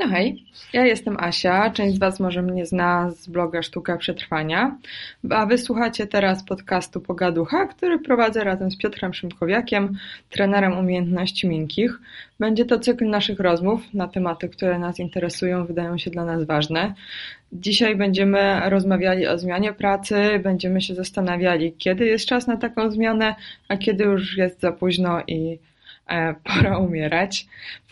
No 0.00 0.08
hej, 0.08 0.44
ja 0.72 0.86
jestem 0.86 1.16
Asia, 1.20 1.70
część 1.70 1.96
z 1.96 1.98
Was 1.98 2.20
może 2.20 2.42
mnie 2.42 2.66
zna 2.66 3.10
z 3.10 3.28
bloga 3.28 3.62
Sztuka 3.62 3.96
Przetrwania, 3.96 4.76
a 5.30 5.46
Wysłuchacie 5.46 6.06
teraz 6.06 6.44
podcastu 6.44 7.00
Pogaducha, 7.00 7.66
który 7.66 7.98
prowadzę 7.98 8.44
razem 8.44 8.70
z 8.70 8.76
Piotrem 8.76 9.14
Szymkowiakiem, 9.14 9.98
trenerem 10.30 10.78
umiejętności 10.78 11.48
miękkich. 11.48 11.98
Będzie 12.38 12.64
to 12.64 12.78
cykl 12.78 13.06
naszych 13.06 13.40
rozmów 13.40 13.94
na 13.94 14.08
tematy, 14.08 14.48
które 14.48 14.78
nas 14.78 14.98
interesują, 14.98 15.66
wydają 15.66 15.98
się 15.98 16.10
dla 16.10 16.24
nas 16.24 16.44
ważne. 16.44 16.94
Dzisiaj 17.52 17.96
będziemy 17.96 18.60
rozmawiali 18.70 19.26
o 19.26 19.38
zmianie 19.38 19.72
pracy, 19.72 20.40
będziemy 20.42 20.80
się 20.80 20.94
zastanawiali, 20.94 21.72
kiedy 21.78 22.06
jest 22.06 22.26
czas 22.26 22.46
na 22.46 22.56
taką 22.56 22.90
zmianę, 22.90 23.34
a 23.68 23.76
kiedy 23.76 24.04
już 24.04 24.36
jest 24.36 24.60
za 24.60 24.72
późno 24.72 25.22
i 25.26 25.58
e, 26.08 26.34
pora 26.44 26.78
umierać 26.78 27.46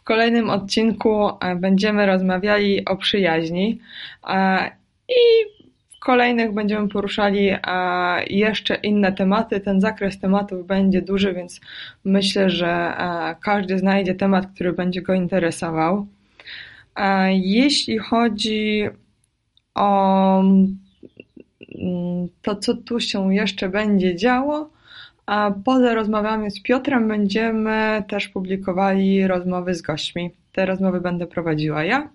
kolejnym 0.08 0.50
odcinku 0.50 1.28
e, 1.28 1.56
będziemy 1.56 2.06
rozmawiali 2.06 2.84
o 2.84 2.96
przyjaźni 2.96 3.80
e, 4.28 4.70
i 5.08 5.22
w 5.96 5.98
kolejnych 6.00 6.52
będziemy 6.52 6.88
poruszali 6.88 7.48
e, 7.48 7.58
jeszcze 8.26 8.74
inne 8.74 9.12
tematy. 9.12 9.60
Ten 9.60 9.80
zakres 9.80 10.18
tematów 10.20 10.66
będzie 10.66 11.02
duży, 11.02 11.34
więc 11.34 11.60
myślę, 12.04 12.50
że 12.50 12.92
każdy 13.42 13.78
znajdzie 13.78 14.14
temat, 14.14 14.46
który 14.54 14.72
będzie 14.72 15.02
go 15.02 15.14
interesował. 15.14 16.06
Jeśli 17.30 17.98
chodzi 17.98 18.88
o 19.74 20.40
mm, 20.40 22.28
to, 22.42 22.56
co 22.56 22.74
tu 22.74 23.00
się 23.00 23.34
jeszcze 23.34 23.68
będzie 23.68 24.16
działo, 24.16 24.70
a 25.28 25.52
poza 25.64 25.94
rozmowami 25.94 26.50
z 26.50 26.62
Piotrem 26.62 27.08
będziemy 27.08 28.04
też 28.08 28.28
publikowali 28.28 29.26
rozmowy 29.26 29.74
z 29.74 29.82
gośćmi. 29.82 30.30
Te 30.52 30.66
rozmowy 30.66 31.00
będę 31.00 31.26
prowadziła 31.26 31.84
ja. 31.84 32.10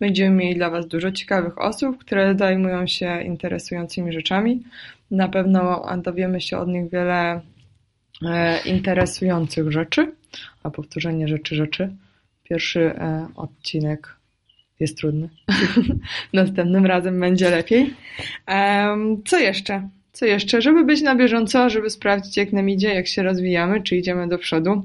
Będziemy 0.00 0.36
mieli 0.36 0.54
dla 0.54 0.70
Was 0.70 0.88
dużo 0.88 1.12
ciekawych 1.12 1.58
osób, 1.58 1.98
które 1.98 2.34
zajmują 2.38 2.86
się 2.86 3.22
interesującymi 3.22 4.12
rzeczami. 4.12 4.62
Na 5.10 5.28
pewno 5.28 5.86
dowiemy 6.02 6.40
się 6.40 6.58
od 6.58 6.68
nich 6.68 6.90
wiele 6.90 7.40
e, 8.22 8.58
interesujących 8.64 9.72
rzeczy. 9.72 10.12
A 10.62 10.70
powtórzenie 10.70 11.28
rzeczy, 11.28 11.54
rzeczy. 11.54 11.92
Pierwszy 12.42 12.80
e, 12.80 13.28
odcinek 13.36 14.16
jest 14.80 14.98
trudny. 14.98 15.28
Następnym 16.32 16.86
razem 16.86 17.20
będzie 17.20 17.50
lepiej. 17.50 17.94
Co 19.24 19.38
jeszcze? 19.38 19.88
Co 20.16 20.26
jeszcze? 20.26 20.62
Żeby 20.62 20.84
być 20.84 21.02
na 21.02 21.14
bieżąco, 21.14 21.70
żeby 21.70 21.90
sprawdzić 21.90 22.36
jak 22.36 22.52
nam 22.52 22.70
idzie, 22.70 22.94
jak 22.94 23.06
się 23.06 23.22
rozwijamy, 23.22 23.82
czy 23.82 23.96
idziemy 23.96 24.28
do 24.28 24.38
przodu. 24.38 24.82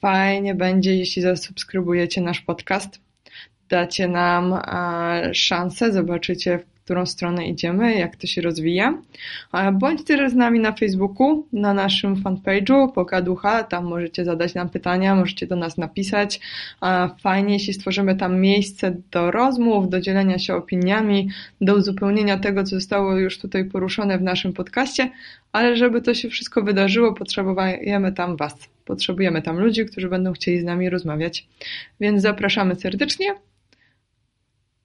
Fajnie 0.00 0.54
będzie, 0.54 0.96
jeśli 0.96 1.22
zasubskrybujecie 1.22 2.20
nasz 2.20 2.40
podcast, 2.40 3.00
dacie 3.68 4.08
nam 4.08 4.60
szansę, 5.32 5.92
zobaczycie 5.92 6.58
którą 6.84 7.06
stronę 7.06 7.48
idziemy, 7.48 7.94
jak 7.94 8.16
to 8.16 8.26
się 8.26 8.42
rozwija. 8.42 9.02
Bądźcie 9.72 10.16
też 10.16 10.32
z 10.32 10.34
nami 10.34 10.60
na 10.60 10.72
Facebooku, 10.72 11.46
na 11.52 11.74
naszym 11.74 12.16
fanpage'u 12.16 12.92
Pokaducha, 12.92 13.62
tam 13.62 13.84
możecie 13.84 14.24
zadać 14.24 14.54
nam 14.54 14.68
pytania, 14.68 15.14
możecie 15.14 15.46
do 15.46 15.56
nas 15.56 15.78
napisać. 15.78 16.40
Fajnie, 17.20 17.52
jeśli 17.52 17.74
stworzymy 17.74 18.16
tam 18.16 18.40
miejsce 18.40 18.96
do 19.10 19.30
rozmów, 19.30 19.88
do 19.88 20.00
dzielenia 20.00 20.38
się 20.38 20.54
opiniami, 20.54 21.28
do 21.60 21.74
uzupełnienia 21.74 22.38
tego, 22.38 22.64
co 22.64 22.70
zostało 22.70 23.16
już 23.16 23.38
tutaj 23.38 23.64
poruszone 23.64 24.18
w 24.18 24.22
naszym 24.22 24.52
podcaście, 24.52 25.10
ale 25.52 25.76
żeby 25.76 26.02
to 26.02 26.14
się 26.14 26.28
wszystko 26.28 26.62
wydarzyło, 26.62 27.12
potrzebujemy 27.12 28.12
tam 28.12 28.36
Was. 28.36 28.68
Potrzebujemy 28.84 29.42
tam 29.42 29.58
ludzi, 29.58 29.86
którzy 29.86 30.08
będą 30.08 30.32
chcieli 30.32 30.60
z 30.60 30.64
nami 30.64 30.90
rozmawiać. 30.90 31.46
Więc 32.00 32.22
zapraszamy 32.22 32.74
serdecznie. 32.74 33.34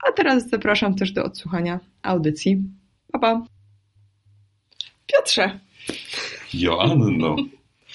A 0.07 0.11
teraz 0.11 0.49
zapraszam 0.49 0.95
też 0.95 1.11
do 1.11 1.23
odsłuchania 1.23 1.79
audycji. 2.01 2.63
Pa, 3.11 3.19
pa. 3.19 3.45
Piotrze. 5.07 5.59
Joanno. 6.53 7.35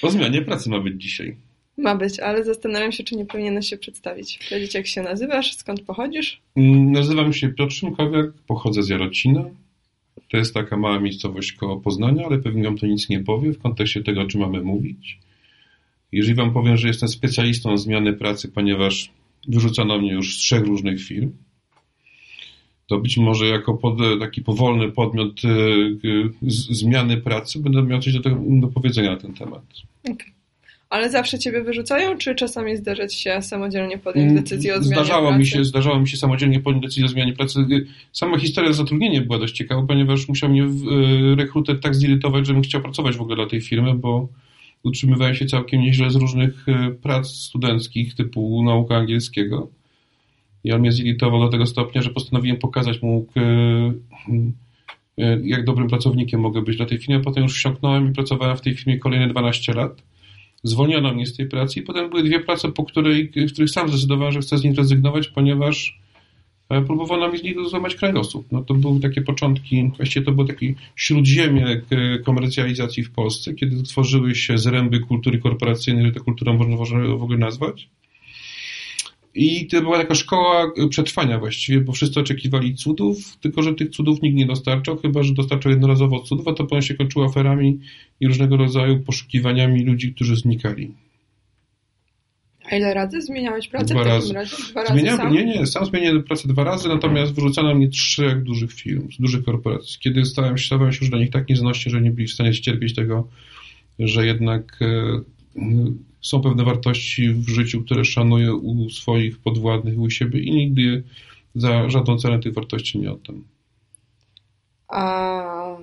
O 0.03 0.11
zmianie 0.11 0.43
pracy 0.43 0.71
ma 0.71 0.81
być 0.81 1.03
dzisiaj. 1.03 1.37
Ma 1.79 1.97
być, 1.97 2.21
ale 2.21 2.45
zastanawiam 2.45 2.93
się, 2.93 3.05
czy 3.05 3.17
nie 3.17 3.27
powinieneś 3.27 3.69
się 3.69 3.77
przedstawić. 3.77 4.39
Powiedzieć, 4.49 4.75
jak 4.75 4.87
się 4.87 5.03
nazywasz, 5.03 5.57
skąd 5.57 5.81
pochodzisz? 5.81 6.41
Mm, 6.57 6.93
nazywam 6.93 7.33
się 7.33 7.49
Piotr 7.49 7.73
Szymkowiak, 7.73 8.27
pochodzę 8.47 8.83
z 8.83 8.89
Jarocina. 8.89 9.45
To 10.31 10.37
jest 10.37 10.55
taka 10.55 10.77
mała 10.77 11.01
miejscowość 11.01 11.53
koło 11.53 11.81
Poznania, 11.81 12.27
ale 12.27 12.39
pewnie 12.39 12.63
wam 12.63 12.79
to 12.79 12.87
nic 12.87 13.09
nie 13.09 13.21
powie 13.21 13.53
w 13.53 13.59
kontekście 13.59 14.03
tego, 14.03 14.21
o 14.21 14.27
czym 14.27 14.41
mamy 14.41 14.61
mówić. 14.61 15.19
Jeżeli 16.13 16.35
wam 16.35 16.53
powiem, 16.53 16.77
że 16.77 16.89
jestem 16.89 17.09
specjalistą 17.09 17.79
zmiany 17.79 18.13
pracy, 18.13 18.49
ponieważ 18.49 19.11
wyrzucono 19.49 19.99
mnie 19.99 20.13
już 20.13 20.37
z 20.37 20.39
trzech 20.39 20.65
różnych 20.65 21.03
firm, 21.03 21.31
to 22.87 22.99
być 22.99 23.17
może 23.17 23.47
jako 23.47 23.75
pod, 23.75 23.95
taki 24.21 24.43
powolny 24.43 24.93
podmiot 24.93 25.31
e, 25.45 25.49
z, 26.43 26.79
zmiany 26.79 27.17
pracy 27.17 27.59
będę 27.59 27.83
miał 27.83 28.01
coś 28.01 28.13
do, 28.13 28.21
tego, 28.21 28.41
do 28.49 28.69
powiedzenia 28.69 29.11
na 29.11 29.17
ten 29.17 29.35
temat. 29.35 29.63
Okay. 30.05 30.35
Ale 30.91 31.11
zawsze 31.11 31.39
ciebie 31.39 31.63
wyrzucają, 31.63 32.19
czy 32.19 32.35
czasami 32.35 32.77
zdarzać 32.77 33.15
się 33.15 33.43
samodzielnie 33.43 33.99
podjąć 33.99 34.31
mm, 34.31 34.43
decyzję 34.43 34.75
o 34.75 34.83
zmianie 34.83 35.05
zdarzało 35.05 35.29
pracy? 35.29 35.39
Mi 35.39 35.47
się, 35.47 35.65
zdarzało 35.65 36.01
mi 36.01 36.09
się 36.09 36.17
samodzielnie 36.17 36.61
podjąć 36.61 36.85
decyzję 36.85 37.05
o 37.05 37.09
zmianie 37.09 37.33
pracy. 37.33 37.59
Sama 38.13 38.39
historia 38.39 38.73
zatrudnienia 38.73 39.21
była 39.21 39.39
dość 39.39 39.57
ciekawa, 39.57 39.83
ponieważ 39.83 40.29
musiał 40.29 40.51
mnie 40.51 40.63
e, 40.63 40.69
rekruter 41.37 41.81
tak 41.81 41.95
zirytować, 41.95 42.47
żebym 42.47 42.63
chciał 42.63 42.83
pracować 42.83 43.17
w 43.17 43.21
ogóle 43.21 43.37
dla 43.37 43.47
tej 43.47 43.61
firmy, 43.61 43.95
bo 43.95 44.29
utrzymywałem 44.83 45.35
się 45.35 45.47
całkiem 45.47 45.81
nieźle 45.81 46.11
z 46.11 46.15
różnych 46.15 46.69
e, 46.69 46.91
prac 46.91 47.27
studenckich 47.29 48.15
typu 48.15 48.63
nauka 48.65 48.97
angielskiego. 48.97 49.69
I 50.65 50.73
on 50.73 50.81
mnie 50.81 50.93
zirytował 50.93 51.41
do 51.41 51.49
tego 51.49 51.67
stopnia, 51.67 52.03
że 52.03 52.11
postanowiłem 52.11 52.57
pokazać 52.57 53.03
mu, 53.03 53.27
e, 53.37 53.41
e, 55.19 55.41
jak 55.45 55.65
dobrym 55.65 55.89
pracownikiem 55.89 56.41
mogę 56.41 56.63
być 56.63 56.77
dla 56.77 56.87
tej 56.87 56.99
firmy. 56.99 57.25
Potem 57.25 57.43
już 57.43 57.55
wsiąknąłem 57.55 58.11
i 58.11 58.13
pracowałem 58.13 58.57
w 58.57 58.61
tej 58.61 58.75
firmie 58.75 58.99
kolejne 58.99 59.29
12 59.29 59.75
lat. 59.75 60.03
Zwolniono 60.63 61.15
mnie 61.15 61.27
z 61.27 61.37
tej 61.37 61.47
pracy 61.47 61.81
i 61.81 61.83
potem 61.83 62.11
były 62.11 62.23
dwie 62.23 62.41
prace, 62.41 62.73
po 62.73 62.85
której, 62.85 63.31
w 63.37 63.53
których 63.53 63.71
sam 63.71 63.89
zdecydowałem, 63.89 64.33
że 64.33 64.41
chcę 64.41 64.59
z 64.59 64.65
nich 64.65 64.77
rezygnować, 64.77 65.29
ponieważ 65.29 66.01
e, 66.69 66.83
próbowano 66.83 67.33
mi 67.33 67.39
z 67.39 67.43
nich 67.43 67.57
złamać 67.69 67.95
krajosów. 67.95 68.45
No 68.53 68.63
to 68.63 68.75
były 68.75 69.01
takie 69.01 69.23
początki, 69.23 69.91
właściwie 69.97 70.27
to 70.27 70.33
było 70.33 70.47
takie 70.47 70.75
śródziemie 70.97 71.81
komercjalizacji 72.25 73.03
w 73.03 73.11
Polsce, 73.11 73.55
kiedy 73.55 73.83
tworzyły 73.83 74.35
się 74.35 74.59
zręby 74.59 75.01
kultury 75.01 75.39
korporacyjnej, 75.39 76.07
że 76.07 76.13
tę 76.13 76.21
kulturą 76.21 76.59
można 76.59 76.77
w 77.17 77.23
ogóle 77.23 77.39
nazwać. 77.39 77.89
I 79.35 79.67
to 79.67 79.83
była 79.83 79.99
taka 79.99 80.15
szkoła 80.15 80.73
przetrwania 80.91 81.39
właściwie, 81.39 81.81
bo 81.81 81.93
wszyscy 81.93 82.21
oczekiwali 82.21 82.75
cudów, 82.75 83.37
tylko 83.37 83.63
że 83.63 83.75
tych 83.75 83.91
cudów 83.91 84.23
nikt 84.23 84.37
nie 84.37 84.47
dostarczał, 84.47 84.97
chyba 84.97 85.23
że 85.23 85.35
dostarczał 85.35 85.73
jednorazowo 85.73 86.21
cudów, 86.21 86.49
a 86.49 86.53
to 86.53 86.65
potem 86.65 86.83
się 86.83 86.95
kończyło 86.95 87.25
aferami 87.25 87.81
i 88.21 88.27
różnego 88.27 88.57
rodzaju 88.57 89.01
poszukiwaniami 89.01 89.85
ludzi, 89.85 90.15
którzy 90.15 90.37
znikali. 90.37 90.95
A 92.71 92.77
ile 92.77 92.95
razy 92.95 93.23
zmieniałeś 93.23 93.69
pracę 93.69 93.95
dwa 93.95 93.95
w 93.95 94.07
takim 94.07 94.17
razy. 94.17 94.35
razie? 94.35 94.57
Dwa 94.71 94.85
razy 94.85 95.07
sam? 95.07 95.33
Nie, 95.33 95.45
nie, 95.45 95.67
sam 95.67 95.87
zmieniłem 95.87 96.23
pracę 96.23 96.49
dwa 96.49 96.65
razy, 96.65 96.89
natomiast 96.89 97.35
wyrzucano 97.35 97.75
mnie 97.75 97.89
trzech 97.89 98.43
dużych 98.43 98.73
firm, 98.73 99.13
z 99.13 99.21
dużych 99.21 99.45
korporacji. 99.45 99.99
Kiedy 100.01 100.25
stałem 100.25 100.59
się, 100.59 100.67
stałem 100.67 100.93
się 100.93 100.99
już 101.01 101.11
dla 101.11 101.19
nich 101.19 101.31
tak 101.31 101.49
nieznośny, 101.49 101.93
że 101.93 102.01
nie 102.01 102.11
byli 102.11 102.29
w 102.29 102.33
stanie 102.33 102.55
ścierpieć 102.55 102.95
tego, 102.95 103.29
że 103.99 104.27
jednak 104.27 104.79
e, 104.83 105.21
są 106.25 106.41
pewne 106.41 106.65
wartości 106.65 107.29
w 107.29 107.49
życiu, 107.49 107.83
które 107.85 108.05
szanuję 108.05 108.55
u 108.55 108.91
swoich 108.91 109.39
podwładnych, 109.39 109.99
u 109.99 110.11
siebie 110.11 110.41
i 110.41 110.53
nigdy 110.53 111.03
za 111.55 111.91
żadną 111.91 112.19
cenę 112.19 112.41
tych 112.41 112.55
wartości 112.55 112.99
nie 112.99 113.13
oddam. 113.13 113.45
A 114.89 115.77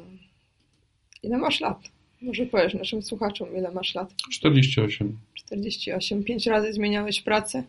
ile 1.24 1.38
masz 1.38 1.60
lat? 1.60 1.92
Może 2.22 2.46
powiesz 2.46 2.74
naszym 2.74 3.02
słuchaczom, 3.02 3.48
ile 3.58 3.72
masz 3.72 3.96
lat? 3.96 4.14
48. 4.32 5.18
48. 5.34 6.24
Pięć 6.24 6.48
razy 6.48 6.74
zmieniałeś 6.74 7.22
pracę? 7.22 7.64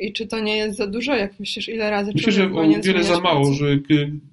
I 0.00 0.12
czy 0.12 0.26
to 0.26 0.40
nie 0.40 0.56
jest 0.56 0.76
za 0.76 0.86
dużo? 0.86 1.16
Jak 1.16 1.40
myślisz, 1.40 1.68
ile 1.68 1.90
razy 1.90 2.12
Myślę, 2.14 2.32
że 2.32 2.52
o 2.52 2.80
wiele 2.84 3.04
za 3.04 3.20
mało, 3.20 3.46
pracę? 3.46 3.58
że 3.58 3.78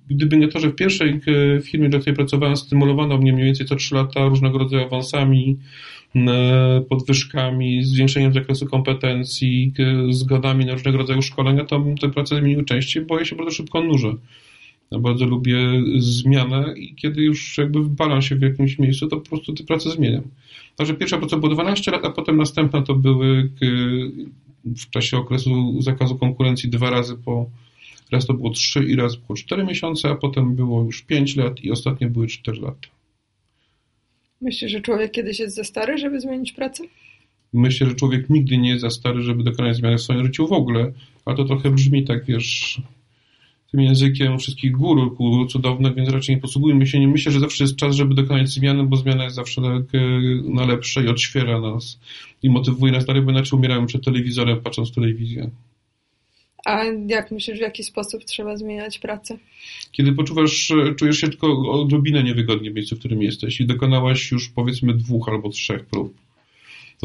gdyby 0.09 0.37
nie 0.37 0.47
to, 0.47 0.59
że 0.59 0.69
w 0.69 0.75
pierwszej 0.75 1.21
firmie, 1.63 1.89
dla 1.89 1.99
której 1.99 2.15
pracowałem, 2.15 2.57
stymulowano 2.57 3.17
mnie 3.17 3.33
mniej 3.33 3.45
więcej 3.45 3.65
co 3.65 3.75
3 3.75 3.95
lata 3.95 4.25
różnego 4.25 4.57
rodzaju 4.57 4.85
awansami, 4.85 5.57
podwyżkami, 6.89 7.83
zwiększeniem 7.83 8.33
zakresu 8.33 8.65
kompetencji, 8.65 9.73
zgodami 10.09 10.65
na 10.65 10.73
różnego 10.73 10.97
rodzaju 10.97 11.21
szkolenia, 11.21 11.65
to 11.65 11.85
tę 12.01 12.09
pracę 12.09 12.39
zmienił 12.39 12.63
częściej, 12.63 13.05
bo 13.05 13.19
ja 13.19 13.25
się 13.25 13.35
bardzo 13.35 13.51
szybko 13.51 13.81
nużę. 13.81 14.15
Ja 14.91 14.99
bardzo 14.99 15.25
lubię 15.25 15.57
zmianę 15.97 16.73
i 16.77 16.95
kiedy 16.95 17.21
już 17.21 17.57
jakby 17.57 17.83
wypalam 17.83 18.21
się 18.21 18.35
w 18.35 18.41
jakimś 18.41 18.79
miejscu, 18.79 19.07
to 19.07 19.17
po 19.17 19.29
prostu 19.29 19.53
tę 19.53 19.63
pracę 19.63 19.89
zmieniam. 19.89 20.23
Także 20.75 20.93
pierwsza 20.93 21.17
praca 21.17 21.37
była 21.37 21.53
12 21.53 21.91
lat, 21.91 22.05
a 22.05 22.09
potem 22.09 22.37
następna 22.37 22.81
to 22.81 22.95
były 22.95 23.49
w 24.65 24.89
czasie 24.89 25.17
okresu 25.17 25.81
zakazu 25.81 26.15
konkurencji 26.17 26.69
dwa 26.69 26.89
razy 26.89 27.15
po 27.17 27.49
raz 28.11 28.25
to 28.25 28.33
było 28.33 28.49
3 28.49 28.83
i 28.83 28.95
raz 28.95 29.15
było 29.15 29.35
4 29.35 29.63
miesiące, 29.63 30.09
a 30.09 30.15
potem 30.15 30.55
było 30.55 30.83
już 30.83 31.01
5 31.01 31.35
lat 31.35 31.59
i 31.63 31.71
ostatnie 31.71 32.07
były 32.07 32.27
4 32.27 32.61
lata. 32.61 32.87
Myślisz, 34.41 34.71
że 34.71 34.81
człowiek 34.81 35.11
kiedyś 35.11 35.39
jest 35.39 35.55
za 35.55 35.63
stary, 35.63 35.97
żeby 35.97 36.19
zmienić 36.19 36.51
pracę? 36.51 36.83
Myślę, 37.53 37.87
że 37.87 37.95
człowiek 37.95 38.29
nigdy 38.29 38.57
nie 38.57 38.69
jest 38.69 38.81
za 38.81 38.89
stary, 38.89 39.21
żeby 39.21 39.43
dokonać 39.43 39.75
zmiany 39.75 39.97
w 39.97 40.01
swoim 40.01 40.25
życiu 40.25 40.47
w 40.47 40.51
ogóle, 40.51 40.91
ale 41.25 41.37
to 41.37 41.45
trochę 41.45 41.71
brzmi 41.71 42.03
tak, 42.03 42.25
wiesz, 42.25 42.81
tym 43.75 43.83
językiem 43.83 44.39
wszystkich 44.39 44.71
gór 44.71 45.17
cudownych, 45.49 45.95
więc 45.95 46.09
raczej 46.09 46.35
nie 46.35 46.41
posługujmy 46.41 46.87
się. 46.87 46.99
Nie 46.99 47.07
myślę, 47.07 47.31
że 47.31 47.39
zawsze 47.39 47.63
jest 47.63 47.75
czas, 47.75 47.95
żeby 47.95 48.15
dokonać 48.15 48.49
zmiany, 48.49 48.83
bo 48.83 48.97
zmiana 48.97 49.23
jest 49.23 49.35
zawsze 49.35 49.61
tak 49.61 49.95
e, 49.95 49.99
na 50.43 50.65
lepsze 50.65 51.03
i 51.03 51.07
odświeża 51.07 51.59
nas 51.59 51.99
i 52.43 52.49
motywuje 52.49 52.91
nas 52.91 53.05
dalej, 53.05 53.21
bo 53.21 53.31
inaczej 53.31 53.59
umieramy 53.59 53.87
przed 53.87 54.05
telewizorem, 54.05 54.61
patrząc 54.61 54.91
telewizję. 54.91 55.49
A 56.65 56.83
jak 57.07 57.31
myślisz, 57.31 57.57
w 57.57 57.61
jaki 57.61 57.83
sposób 57.83 58.25
trzeba 58.25 58.57
zmieniać 58.57 58.99
pracę? 58.99 59.37
Kiedy 59.91 60.13
poczuwasz, 60.13 60.73
czujesz 60.97 61.17
się 61.17 61.27
tylko 61.27 61.71
odrobinę 61.71 62.23
niewygodnie 62.23 62.71
w 62.71 62.75
miejscu, 62.75 62.95
w 62.95 62.99
którym 62.99 63.21
jesteś 63.21 63.61
i 63.61 63.65
dokonałaś 63.65 64.31
już 64.31 64.49
powiedzmy 64.49 64.93
dwóch 64.93 65.29
albo 65.29 65.49
trzech 65.49 65.85
prób. 65.85 66.24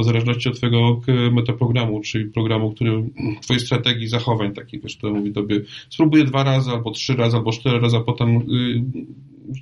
To 0.00 0.04
w 0.04 0.06
zależności 0.06 0.48
od 0.48 0.56
twojego 0.56 1.00
metaprogramu, 1.32 2.00
czyli 2.00 2.24
programu, 2.24 2.72
który, 2.72 3.10
twojej 3.42 3.60
strategii 3.60 4.08
zachowań 4.08 4.54
takich, 4.54 4.82
wiesz, 4.82 4.96
który 4.96 5.12
mówi 5.12 5.32
tobie 5.32 5.60
spróbuję 5.90 6.24
dwa 6.24 6.44
razy, 6.44 6.70
albo 6.70 6.90
trzy 6.90 7.16
razy, 7.16 7.36
albo 7.36 7.52
cztery 7.52 7.80
razy, 7.80 7.96
a 7.96 8.00
potem 8.00 8.36
y, 8.36 8.82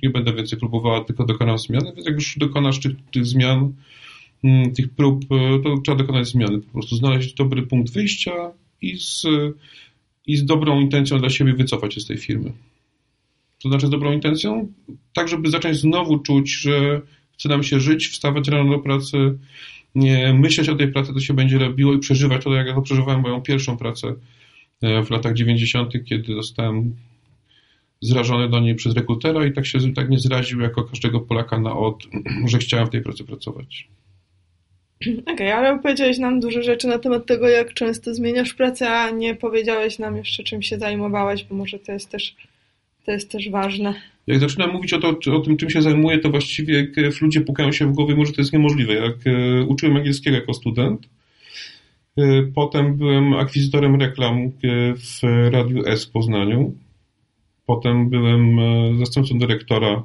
nie 0.03 0.09
będę 0.09 0.33
więcej 0.33 0.59
próbowała, 0.59 1.03
tylko 1.03 1.25
dokonam 1.25 1.57
zmiany, 1.57 1.91
więc 1.95 2.05
jak 2.05 2.15
już 2.15 2.37
dokonasz 2.37 2.79
tych, 2.79 2.91
tych 3.11 3.25
zmian, 3.25 3.73
mm, 4.43 4.73
tych 4.73 4.89
prób, 4.89 5.23
y, 5.23 5.63
to 5.63 5.77
trzeba 5.85 5.97
dokonać 5.97 6.27
zmiany. 6.27 6.59
Po 6.59 6.71
prostu 6.73 6.95
znaleźć 6.95 7.33
dobry 7.33 7.61
punkt 7.61 7.93
wyjścia 7.93 8.51
i 8.81 8.97
z 8.97 9.23
i 10.27 10.37
z 10.37 10.45
dobrą 10.45 10.79
intencją 10.79 11.19
dla 11.19 11.29
siebie 11.29 11.53
wycofać 11.53 11.93
się 11.93 12.01
z 12.01 12.07
tej 12.07 12.17
firmy. 12.17 12.51
To 13.63 13.69
znaczy 13.69 13.87
z 13.87 13.89
dobrą 13.89 14.13
intencją, 14.13 14.67
tak 15.13 15.27
żeby 15.27 15.49
zacząć 15.49 15.77
znowu 15.77 16.19
czuć, 16.19 16.51
że 16.51 17.01
chce 17.39 17.49
nam 17.49 17.63
się 17.63 17.79
żyć, 17.79 18.07
wstawać 18.07 18.47
rano 18.47 18.71
do 18.71 18.79
pracy, 18.79 19.37
nie 19.99 20.33
myśleć 20.33 20.69
o 20.69 20.75
tej 20.75 20.91
pracy, 20.91 21.13
to 21.13 21.19
się 21.19 21.33
będzie 21.33 21.57
robiło 21.57 21.93
i 21.93 21.99
przeżywać 21.99 22.43
to, 22.43 22.53
jak 22.53 22.67
ja 22.67 22.73
to 22.73 22.81
przeżywałem 22.81 23.21
moją 23.21 23.41
pierwszą 23.41 23.77
pracę 23.77 24.15
e, 24.81 25.03
w 25.03 25.09
latach 25.09 25.33
90., 25.33 25.93
kiedy 26.05 26.33
zostałem 26.33 26.95
zrażony 28.01 28.49
do 28.49 28.59
niej 28.59 28.75
przez 28.75 28.95
rekrutera 28.95 29.45
i 29.45 29.53
tak 29.53 29.65
się 29.65 29.93
tak 29.93 30.09
nie 30.09 30.19
zraził 30.19 30.61
jako 30.61 30.83
każdego 30.83 31.19
Polaka 31.19 31.59
na 31.59 31.77
od, 31.77 32.03
że 32.51 32.57
chciałem 32.57 32.87
w 32.87 32.89
tej 32.89 33.01
pracy 33.01 33.23
pracować. 33.23 33.87
Okej, 35.01 35.33
okay, 35.33 35.55
ale 35.55 35.79
powiedziałeś 35.79 36.17
nam 36.17 36.39
dużo 36.39 36.63
rzeczy 36.63 36.87
na 36.87 36.99
temat 36.99 37.25
tego, 37.25 37.49
jak 37.49 37.73
często 37.73 38.13
zmieniasz 38.13 38.53
pracę, 38.53 38.89
a 38.89 39.09
nie 39.09 39.35
powiedziałeś 39.35 39.99
nam 39.99 40.17
jeszcze, 40.17 40.43
czym 40.43 40.61
się 40.61 40.79
zajmowałeś, 40.79 41.43
bo 41.43 41.55
może 41.55 41.79
to 41.79 41.91
jest 41.91 42.09
też, 42.09 42.35
to 43.05 43.11
jest 43.11 43.31
też 43.31 43.49
ważne. 43.49 43.93
Jak 44.29 44.39
zaczynam 44.39 44.73
mówić 44.73 44.93
o, 44.93 44.99
to, 44.99 45.35
o 45.35 45.39
tym, 45.39 45.57
czym 45.57 45.69
się 45.69 45.81
zajmuję, 45.81 46.19
to 46.19 46.29
właściwie 46.29 46.87
ludzie 47.21 47.41
pukają 47.41 47.71
się 47.71 47.87
w 47.87 47.91
głowie, 47.91 48.15
może 48.15 48.33
to 48.33 48.41
jest 48.41 48.53
niemożliwe. 48.53 48.93
Jak 48.93 49.15
e, 49.27 49.63
uczyłem 49.63 49.97
angielskiego 49.97 50.37
jako 50.37 50.53
student, 50.53 51.09
e, 52.17 52.43
potem 52.55 52.97
byłem 52.97 53.33
akwizytorem 53.33 53.95
reklam 53.95 54.37
e, 54.37 54.49
w 54.95 55.21
Radiu 55.51 55.83
S 55.85 56.05
w 56.05 56.11
Poznaniu, 56.11 56.73
potem 57.65 58.09
byłem 58.09 58.57
zastępcą 58.99 59.39
dyrektora 59.39 60.03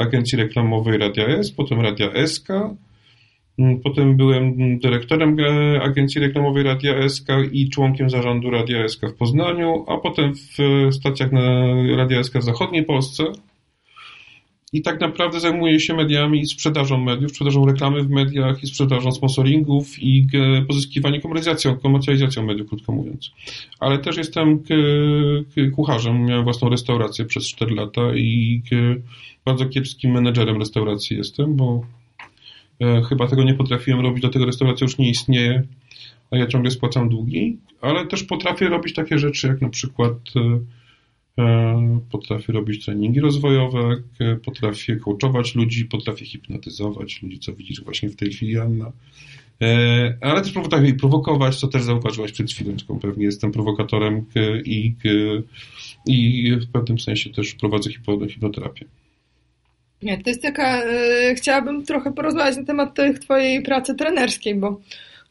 agencji 0.00 0.38
reklamowej 0.38 0.98
Radia 0.98 1.26
S, 1.26 1.52
potem 1.52 1.80
Radia 1.80 2.26
SK, 2.26 2.48
potem 3.82 4.16
byłem 4.16 4.78
dyrektorem 4.78 5.36
e, 5.40 5.82
agencji 5.82 6.20
reklamowej 6.20 6.62
Radia 6.62 7.08
SK 7.08 7.28
i 7.52 7.70
członkiem 7.70 8.10
zarządu 8.10 8.50
Radia 8.50 8.88
SK 8.88 9.00
w 9.08 9.14
Poznaniu, 9.14 9.84
a 9.88 9.96
potem 9.96 10.32
w 10.34 10.94
stacjach 10.94 11.32
na 11.32 11.40
Radia 11.96 12.24
SK 12.24 12.38
w 12.38 12.42
zachodniej 12.42 12.84
Polsce. 12.84 13.24
I 14.72 14.82
tak 14.82 15.00
naprawdę 15.00 15.40
zajmuję 15.40 15.80
się 15.80 15.94
mediami 15.94 16.40
i 16.40 16.46
sprzedażą 16.46 16.98
mediów, 16.98 17.30
sprzedażą 17.30 17.66
reklamy 17.66 18.02
w 18.02 18.10
mediach 18.10 18.62
i 18.62 18.66
sprzedażą 18.66 19.12
sponsoringów 19.12 20.02
i 20.02 20.26
pozyskiwaniem 20.68 21.20
komercjalizacją, 21.20 21.76
komercjalizacją 21.76 22.46
mediów, 22.46 22.68
krótko 22.68 22.92
mówiąc. 22.92 23.30
Ale 23.80 23.98
też 23.98 24.16
jestem 24.16 24.62
kucharzem, 25.74 26.24
miałem 26.24 26.44
własną 26.44 26.68
restaurację 26.68 27.24
przez 27.24 27.46
4 27.48 27.74
lata 27.74 28.14
i 28.14 28.62
bardzo 29.44 29.66
kiepskim 29.66 30.12
menedżerem 30.12 30.58
restauracji 30.58 31.16
jestem, 31.16 31.56
bo 31.56 31.82
E, 31.82 31.97
chyba 33.08 33.28
tego 33.28 33.44
nie 33.44 33.54
potrafiłem 33.54 34.00
robić, 34.00 34.22
do 34.22 34.28
tego 34.28 34.46
restauracja 34.46 34.84
już 34.84 34.98
nie 34.98 35.10
istnieje, 35.10 35.62
a 36.30 36.36
ja 36.36 36.46
ciągle 36.46 36.70
spłacam 36.70 37.08
długi, 37.08 37.58
ale 37.80 38.06
też 38.06 38.24
potrafię 38.24 38.68
robić 38.68 38.94
takie 38.94 39.18
rzeczy, 39.18 39.46
jak 39.46 39.60
na 39.60 39.68
przykład 39.68 40.12
e, 40.36 40.60
e, 41.42 42.00
potrafię 42.10 42.52
robić 42.52 42.84
treningi 42.84 43.20
rozwojowe, 43.20 43.96
potrafię 44.44 44.96
coachować 44.96 45.54
ludzi, 45.54 45.84
potrafię 45.84 46.24
hipnotyzować 46.24 47.22
ludzi, 47.22 47.38
co 47.38 47.52
widzisz 47.52 47.84
właśnie 47.84 48.08
w 48.08 48.16
tej 48.16 48.30
chwili, 48.30 48.58
Anna. 48.58 48.92
Ale 50.20 50.42
też 50.42 50.52
potrafię 50.52 50.94
prowokować, 50.94 51.56
co 51.56 51.68
też 51.68 51.82
zauważyłaś 51.82 52.32
przed 52.32 52.50
chwileczką. 52.50 52.98
Pewnie 52.98 53.24
jestem 53.24 53.52
prowokatorem 53.52 54.24
i, 54.64 54.94
i 56.06 56.52
w 56.52 56.66
pewnym 56.72 56.98
sensie 56.98 57.30
też 57.30 57.54
prowadzę 57.54 57.90
hipnoterapię. 58.30 58.84
Nie, 60.02 60.22
to 60.22 60.30
jest 60.30 60.42
taka, 60.42 60.82
e, 60.82 61.34
chciałabym 61.34 61.84
trochę 61.84 62.12
porozmawiać 62.12 62.56
na 62.56 62.64
temat 62.64 62.94
tej 62.94 63.14
twojej 63.14 63.62
pracy 63.62 63.94
trenerskiej, 63.94 64.54
bo 64.54 64.80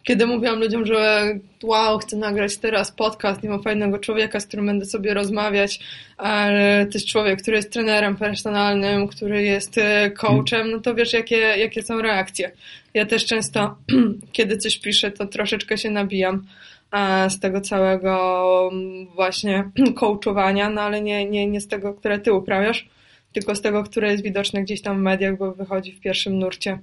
kiedy 0.08 0.28
mówiłam 0.28 0.60
ludziom, 0.60 0.86
że 0.86 1.26
wow, 1.64 1.98
chcę 1.98 2.18
nagrać 2.18 2.58
teraz 2.58 2.92
podcast, 2.92 3.44
nie 3.44 3.50
ma 3.50 3.60
fajnego 3.60 4.00
człowieka, 4.00 4.40
z 4.40 4.48
którym 4.48 4.66
będę 4.66 4.86
sobie 4.86 5.14
rozmawiać, 5.14 5.80
ale 6.18 6.86
to 6.86 6.92
jest 6.94 7.08
człowiek, 7.08 7.42
który 7.42 7.58
jest 7.58 7.74
trenerem 7.74 8.16
personalnym, 8.16 9.08
który 9.08 9.44
jest 9.44 9.78
e, 9.78 10.12
coachem, 10.12 10.72
no 10.72 10.80
to 10.80 10.96
wiesz, 10.96 11.14
jakie, 11.14 11.38
jakie 11.38 11.84
są 11.84 12.02
reakcje. 12.02 12.52
Ja 12.94 13.06
też 13.06 13.26
często, 13.26 13.78
kiedy 14.32 14.58
coś 14.58 14.78
piszę, 14.78 15.12
to 15.12 15.26
troszeczkę 15.26 15.78
się 15.78 15.90
nabijam 15.90 16.46
e, 16.92 17.30
z 17.30 17.40
tego 17.40 17.62
całego 17.62 18.70
mm, 18.72 19.08
właśnie 19.16 19.72
coachowania, 20.00 20.70
no 20.70 20.82
ale 20.82 21.02
nie, 21.02 21.26
nie, 21.26 21.48
nie 21.48 21.62
z 21.62 21.68
tego, 21.68 21.94
które 21.94 22.20
ty 22.20 22.34
uprawiasz 22.34 22.97
tylko 23.34 23.56
z 23.56 23.62
tego, 23.62 23.84
które 23.84 24.12
jest 24.12 24.24
widoczne 24.24 24.64
gdzieś 24.64 24.82
tam 24.82 24.98
w 24.98 25.02
mediach, 25.02 25.38
bo 25.38 25.54
wychodzi 25.54 25.92
w 25.92 26.00
pierwszym 26.00 26.40
nurcie. 26.40 26.80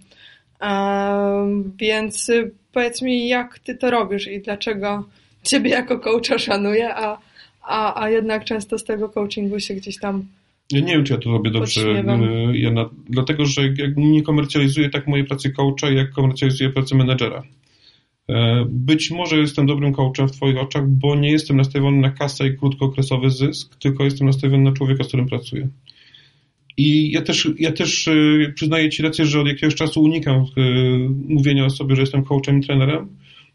Więc 1.79 2.31
powiedz 2.73 3.02
mi, 3.02 3.29
jak 3.29 3.58
ty 3.58 3.75
to 3.75 3.91
robisz 3.91 4.26
i 4.26 4.41
dlaczego 4.41 5.08
ciebie 5.43 5.70
jako 5.70 5.99
coacha 5.99 6.38
szanuję, 6.38 6.94
a, 6.94 7.19
a, 7.62 8.02
a 8.02 8.11
jednak 8.11 8.44
często 8.44 8.79
z 8.79 8.85
tego 8.85 9.08
coachingu 9.08 9.61
się 9.61 9.75
gdzieś 9.75 9.99
tam 9.99 10.25
ja 10.73 10.81
nie 10.81 10.93
wiem, 10.93 11.05
czy 11.05 11.12
ja 11.12 11.19
to 11.19 11.31
robię 11.31 11.50
dobrze. 11.50 11.91
E, 11.91 12.58
ja 12.58 12.70
na, 12.70 12.91
dlatego, 13.08 13.46
że 13.46 13.62
nie 13.96 14.23
komercjalizuję 14.23 14.91
tak 14.91 15.06
mojej 15.06 15.26
pracy 15.26 15.50
coacha, 15.50 15.91
jak 15.91 16.11
komercjalizuję 16.11 16.70
pracę 16.70 16.96
menedżera. 16.96 17.43
E, 18.29 18.64
być 18.69 19.11
może 19.11 19.37
jestem 19.38 19.67
dobrym 19.67 19.93
coachem 19.93 20.29
w 20.29 20.32
Twoich 20.32 20.58
oczach, 20.58 20.88
bo 20.88 21.17
nie 21.17 21.31
jestem 21.31 21.56
nastawiony 21.56 22.00
na 22.00 22.11
kasę 22.11 22.46
i 22.46 22.56
krótkookresowy 22.56 23.31
zysk, 23.31 23.76
tylko 23.76 24.05
jestem 24.05 24.27
nastawiony 24.27 24.65
na 24.65 24.72
człowieka, 24.72 25.05
z 25.05 25.08
którym 25.08 25.27
pracuję. 25.27 25.69
I 26.77 27.11
ja 27.11 27.23
też, 27.23 27.49
ja 27.59 27.73
też 27.73 28.09
e, 28.09 28.13
przyznaję 28.55 28.91
Ci 28.91 29.03
rację, 29.03 29.25
że 29.25 29.41
od 29.41 29.47
jakiegoś 29.47 29.75
czasu 29.75 30.03
unikam 30.03 30.37
e, 30.37 30.45
mówienia 31.29 31.65
o 31.65 31.71
sobie, 31.71 31.97
że 31.97 32.03
jestem 32.03 32.25
coachem 32.25 32.59
i 32.59 32.67
trenerem, 32.67 33.09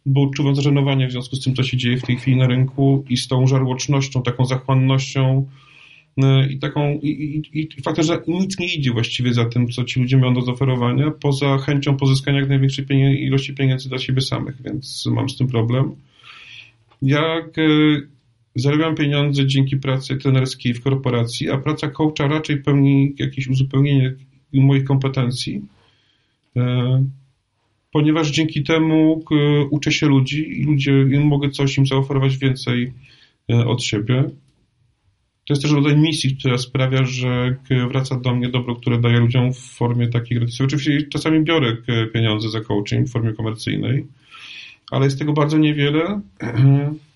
bo 0.06 0.30
czuwam 0.36 0.56
zażenowanie 0.56 1.08
w 1.08 1.12
związku 1.12 1.36
z 1.36 1.44
tym, 1.44 1.56
co 1.56 1.64
się 1.64 1.78
dzieje 1.78 1.98
w 1.98 2.04
tej 2.04 2.18
chwili 2.18 2.38
na 2.38 2.48
rynku 2.48 3.06
i 3.10 3.18
z 3.18 3.28
tą 3.28 3.48
żarłocznością, 3.48 4.24
taką 4.24 4.46
zachłannością 4.46 5.48
e, 6.18 6.52
i 6.52 6.60
taką, 6.60 7.00
i, 7.02 7.10
i, 7.54 7.60
i 7.78 7.82
faktem, 7.82 8.06
że 8.06 8.22
nic 8.28 8.60
nie 8.60 8.74
idzie 8.74 8.92
właściwie 8.92 9.34
za 9.34 9.46
tym, 9.46 9.68
co 9.68 9.84
ci 9.84 10.00
ludzie 10.00 10.18
mają 10.18 10.34
do 10.34 10.42
zaoferowania, 10.42 11.12
poza 11.12 11.58
chęcią 11.58 11.98
pozyskania 11.98 12.40
jak 12.40 12.50
największej 12.50 12.86
ilości 13.24 13.54
pieniędzy 13.54 13.90
dla 13.90 13.98
siebie 13.98 14.22
samych, 14.22 14.62
więc 14.62 15.06
mam 15.06 15.30
z 15.30 15.38
tym 15.38 15.48
problem. 15.48 15.92
Jak 17.02 17.56
zarabiam 18.56 18.96
pieniądze 18.96 19.48
dzięki 19.48 19.78
pracy 19.78 20.18
trenerskiej 20.18 20.74
w 20.74 20.82
korporacji, 20.82 21.50
a 21.50 21.58
praca 21.58 21.88
coacha 21.88 22.28
raczej 22.28 22.58
pełni 22.64 23.16
jakieś 23.20 23.48
uzupełnienie 23.48 24.16
moich 24.54 24.84
kompetencji, 24.84 25.62
e, 26.58 27.06
ponieważ 27.92 28.32
dzięki 28.32 28.64
temu 28.64 29.24
e, 29.32 29.66
uczę 29.66 29.92
się 29.92 30.08
ludzi 30.08 30.62
i 30.62 30.64
ludzie, 30.64 31.06
mogę 31.20 31.50
coś 31.50 31.78
im 31.78 31.86
zaoferować 31.86 32.38
więcej 32.38 32.94
e, 33.50 33.66
od 33.66 33.84
siebie. 33.84 34.24
To 35.48 35.54
jest 35.54 35.62
też 35.62 35.72
rodzaj 35.72 35.98
misji, 35.98 36.38
która 36.38 36.58
sprawia, 36.58 37.06
że 37.06 37.56
wraca 37.90 38.20
do 38.20 38.36
mnie 38.36 38.50
dobro, 38.50 38.76
które 38.76 39.02
daję 39.02 39.20
ludziom 39.20 39.54
w 39.54 39.60
formie 39.60 40.08
takiej 40.08 40.38
gratisacji. 40.38 40.66
Oczywiście 40.66 41.02
czasami 41.02 41.44
biorę 41.44 41.78
pieniądze 42.14 42.50
za 42.50 42.62
coaching 42.62 43.08
w 43.08 43.12
formie 43.12 43.34
komercyjnej, 43.34 44.06
ale 44.92 45.06
jest 45.06 45.20
tego 45.20 45.34
bardzo 45.34 45.58
niewiele 45.58 46.22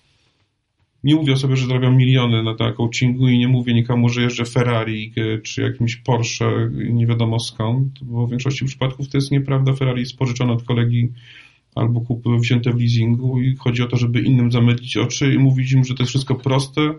nie 1.04 1.14
mówię 1.14 1.36
sobie, 1.36 1.56
że 1.56 1.66
zarabiam 1.66 1.96
miliony 1.96 2.42
na 2.42 2.54
tym 2.54 2.72
coachingu 2.72 3.28
i 3.28 3.38
nie 3.38 3.48
mówię 3.48 3.74
nikomu, 3.74 4.08
że 4.08 4.22
jeżdżę 4.22 4.44
Ferrari 4.44 5.12
e, 5.16 5.38
czy 5.38 5.62
jakimś 5.62 5.96
Porsche, 5.96 6.70
nie 6.72 7.06
wiadomo 7.06 7.40
skąd, 7.40 8.04
bo 8.04 8.26
w 8.26 8.30
większości 8.30 8.64
przypadków 8.64 9.08
to 9.08 9.18
jest 9.18 9.30
nieprawda. 9.30 9.72
Ferrari 9.72 10.00
jest 10.00 10.16
pożyczone 10.16 10.52
od 10.52 10.62
kolegi 10.62 11.08
albo 11.74 12.00
kupy 12.00 12.30
wzięte 12.38 12.72
w 12.72 12.80
leasingu 12.80 13.40
i 13.40 13.56
chodzi 13.56 13.82
o 13.82 13.86
to, 13.86 13.96
żeby 13.96 14.20
innym 14.20 14.52
zamydlić 14.52 14.96
oczy 14.96 15.34
i 15.34 15.38
mówić 15.38 15.72
im, 15.72 15.84
że 15.84 15.94
to 15.94 16.02
jest 16.02 16.10
wszystko 16.10 16.34
proste 16.34 16.94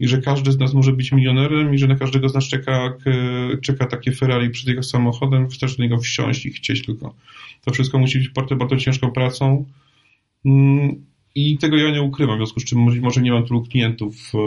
i 0.00 0.08
że 0.08 0.18
każdy 0.18 0.52
z 0.52 0.58
nas 0.58 0.74
może 0.74 0.92
być 0.92 1.12
milionerem 1.12 1.74
i 1.74 1.78
że 1.78 1.86
na 1.86 1.96
każdego 1.96 2.28
z 2.28 2.34
nas 2.34 2.44
czeka, 2.44 2.94
czeka 3.62 3.86
takie 3.86 4.12
Ferrari 4.12 4.50
przed 4.50 4.68
jego 4.68 4.82
samochodem, 4.82 5.48
wystarczy 5.48 5.76
do 5.76 5.82
niego 5.82 5.98
wsiąść 5.98 6.46
i 6.46 6.50
chcieć 6.50 6.86
tylko. 6.86 7.14
To 7.64 7.70
wszystko 7.70 7.98
musi 7.98 8.18
być 8.18 8.28
poparte 8.28 8.56
bardzo 8.56 8.76
ciężką 8.76 9.10
pracą 9.10 9.64
mm, 10.44 11.09
i 11.34 11.58
tego 11.58 11.76
ja 11.76 11.90
nie 11.90 12.02
ukrywam, 12.02 12.36
w 12.36 12.38
związku 12.38 12.60
z 12.60 12.64
czym 12.64 13.00
może 13.00 13.22
nie 13.22 13.32
mam 13.32 13.46
tylu 13.46 13.62
klientów, 13.62 14.32
e, 14.34 14.38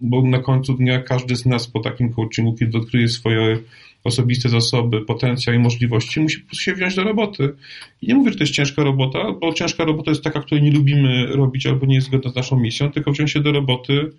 bo 0.00 0.22
na 0.22 0.38
końcu 0.38 0.74
dnia 0.74 1.02
każdy 1.02 1.36
z 1.36 1.46
nas 1.46 1.66
po 1.66 1.80
takim 1.80 2.12
coachingu, 2.12 2.54
kiedy 2.54 2.78
odkryje 2.78 3.08
swoje 3.08 3.58
osobiste 4.04 4.48
zasoby, 4.48 5.00
potencjał 5.00 5.56
i 5.56 5.58
możliwości, 5.58 6.20
musi 6.20 6.42
się 6.52 6.74
wziąć 6.74 6.94
do 6.94 7.04
roboty. 7.04 7.54
I 8.02 8.08
nie 8.08 8.14
mówię, 8.14 8.30
że 8.30 8.38
to 8.38 8.42
jest 8.42 8.54
ciężka 8.54 8.84
robota, 8.84 9.32
bo 9.32 9.52
ciężka 9.52 9.84
robota 9.84 10.10
jest 10.10 10.24
taka, 10.24 10.40
której 10.40 10.64
nie 10.64 10.72
lubimy 10.72 11.26
robić 11.26 11.66
albo 11.66 11.86
nie 11.86 11.94
jest 11.94 12.06
zgodna 12.06 12.30
z 12.30 12.34
naszą 12.34 12.60
misją, 12.60 12.90
tylko 12.90 13.12
wziąć 13.12 13.32
się 13.32 13.40
do 13.40 13.52
roboty, 13.52 14.10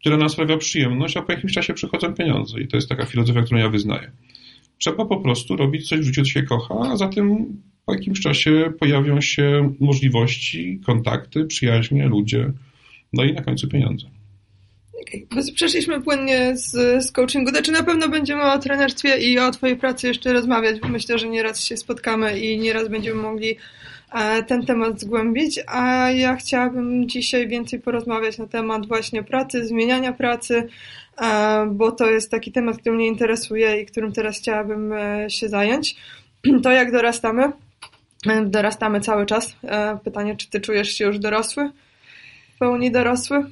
która 0.00 0.16
nam 0.16 0.28
sprawia 0.28 0.56
przyjemność, 0.56 1.16
a 1.16 1.22
po 1.22 1.32
jakimś 1.32 1.52
czasie 1.52 1.74
przychodzą 1.74 2.14
pieniądze. 2.14 2.60
I 2.60 2.68
to 2.68 2.76
jest 2.76 2.88
taka 2.88 3.06
filozofia, 3.06 3.42
którą 3.42 3.60
ja 3.60 3.68
wyznaję. 3.68 4.10
Trzeba 4.82 5.04
po 5.04 5.16
prostu 5.16 5.56
robić 5.56 5.88
coś 5.88 6.00
w 6.00 6.02
życiu, 6.02 6.22
co 6.22 6.28
się 6.28 6.42
kocha, 6.42 6.74
a 6.92 6.96
zatem 6.96 7.46
po 7.86 7.94
jakimś 7.94 8.20
czasie 8.20 8.72
pojawią 8.80 9.20
się 9.20 9.74
możliwości, 9.80 10.80
kontakty, 10.86 11.44
przyjaźnie, 11.44 12.06
ludzie, 12.06 12.52
no 13.12 13.24
i 13.24 13.32
na 13.32 13.42
końcu 13.42 13.68
pieniądze. 13.68 14.06
Przeszliśmy 15.54 16.02
płynnie 16.02 16.56
z, 16.56 16.70
z 17.04 17.12
coachingu. 17.12 17.50
Znaczy 17.50 17.72
na 17.72 17.82
pewno 17.82 18.08
będziemy 18.08 18.42
o 18.42 18.58
trenerstwie 18.58 19.16
i 19.16 19.38
o 19.38 19.50
Twojej 19.50 19.76
pracy 19.76 20.08
jeszcze 20.08 20.32
rozmawiać, 20.32 20.80
bo 20.80 20.88
myślę, 20.88 21.18
że 21.18 21.28
nieraz 21.28 21.64
się 21.64 21.76
spotkamy 21.76 22.40
i 22.40 22.58
nieraz 22.58 22.88
będziemy 22.88 23.22
mogli 23.22 23.56
e, 24.12 24.42
ten 24.42 24.66
temat 24.66 25.00
zgłębić, 25.00 25.60
a 25.66 26.10
ja 26.10 26.36
chciałabym 26.36 27.08
dzisiaj 27.08 27.48
więcej 27.48 27.80
porozmawiać 27.80 28.38
na 28.38 28.46
temat 28.46 28.86
właśnie 28.86 29.22
pracy, 29.22 29.66
zmieniania 29.66 30.12
pracy, 30.12 30.68
bo 31.70 31.92
to 31.92 32.10
jest 32.10 32.30
taki 32.30 32.52
temat, 32.52 32.78
który 32.78 32.96
mnie 32.96 33.06
interesuje 33.06 33.80
i 33.80 33.86
którym 33.86 34.12
teraz 34.12 34.38
chciałabym 34.38 34.92
e, 34.92 35.30
się 35.30 35.48
zająć. 35.48 35.96
To 36.62 36.70
jak 36.70 36.92
dorastamy? 36.92 37.52
Dorastamy 38.46 39.00
cały 39.00 39.26
czas. 39.26 39.56
Pytanie, 40.04 40.36
czy 40.36 40.50
ty 40.50 40.60
czujesz 40.60 40.88
się 40.88 41.04
już 41.04 41.18
dorosły? 41.18 41.70
W 42.54 42.58
pełni 42.58 42.90
dorosły? 42.90 43.44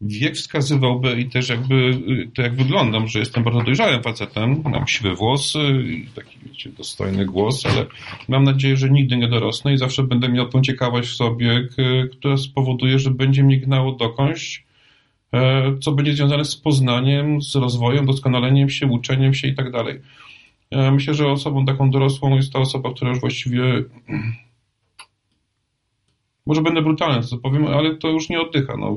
wiek 0.00 0.34
wskazywałby 0.34 1.20
i 1.20 1.28
też 1.28 1.48
jakby 1.48 1.74
y, 1.74 2.30
to 2.34 2.42
jak 2.42 2.54
wyglądam, 2.54 3.08
że 3.08 3.18
jestem 3.18 3.44
bardzo 3.44 3.62
dojrzałym 3.62 4.02
facetem, 4.02 4.62
mam 4.64 4.86
siwe 4.86 5.14
włosy 5.14 5.58
i 5.86 6.06
taki 6.14 6.38
wiecie, 6.46 6.70
dostojny 6.70 7.24
głos, 7.24 7.66
ale 7.66 7.86
mam 8.28 8.44
nadzieję, 8.44 8.76
że 8.76 8.90
nigdy 8.90 9.16
nie 9.16 9.28
dorosnę 9.28 9.74
i 9.74 9.78
zawsze 9.78 10.02
będę 10.02 10.28
miał 10.28 10.48
tą 10.48 10.62
ciekawość 10.62 11.08
w 11.08 11.16
sobie, 11.16 11.68
która 12.12 12.36
spowoduje, 12.36 12.98
że 12.98 13.10
będzie 13.10 13.42
mnie 13.42 13.60
gnało 13.60 13.92
dokądś, 13.92 14.58
e, 14.58 14.64
co 15.80 15.92
będzie 15.92 16.14
związane 16.14 16.44
z 16.44 16.56
poznaniem, 16.56 17.42
z 17.42 17.54
rozwojem, 17.54 18.06
doskonaleniem 18.06 18.70
się, 18.70 18.86
uczeniem 18.86 19.34
się 19.34 19.48
i 19.48 19.54
tak 19.54 19.72
dalej. 19.72 20.00
E, 20.70 20.90
myślę, 20.90 21.14
że 21.14 21.28
osobą 21.28 21.64
taką 21.64 21.90
dorosłą 21.90 22.36
jest 22.36 22.52
ta 22.52 22.58
osoba, 22.58 22.94
która 22.94 23.10
już 23.10 23.20
właściwie 23.20 23.62
może 26.46 26.62
będę 26.62 26.82
brutalny, 26.82 27.22
co 27.22 27.38
powiem, 27.38 27.66
ale 27.66 27.96
to 27.96 28.08
już 28.08 28.28
nie 28.28 28.40
oddycha. 28.40 28.76
No 28.76 28.96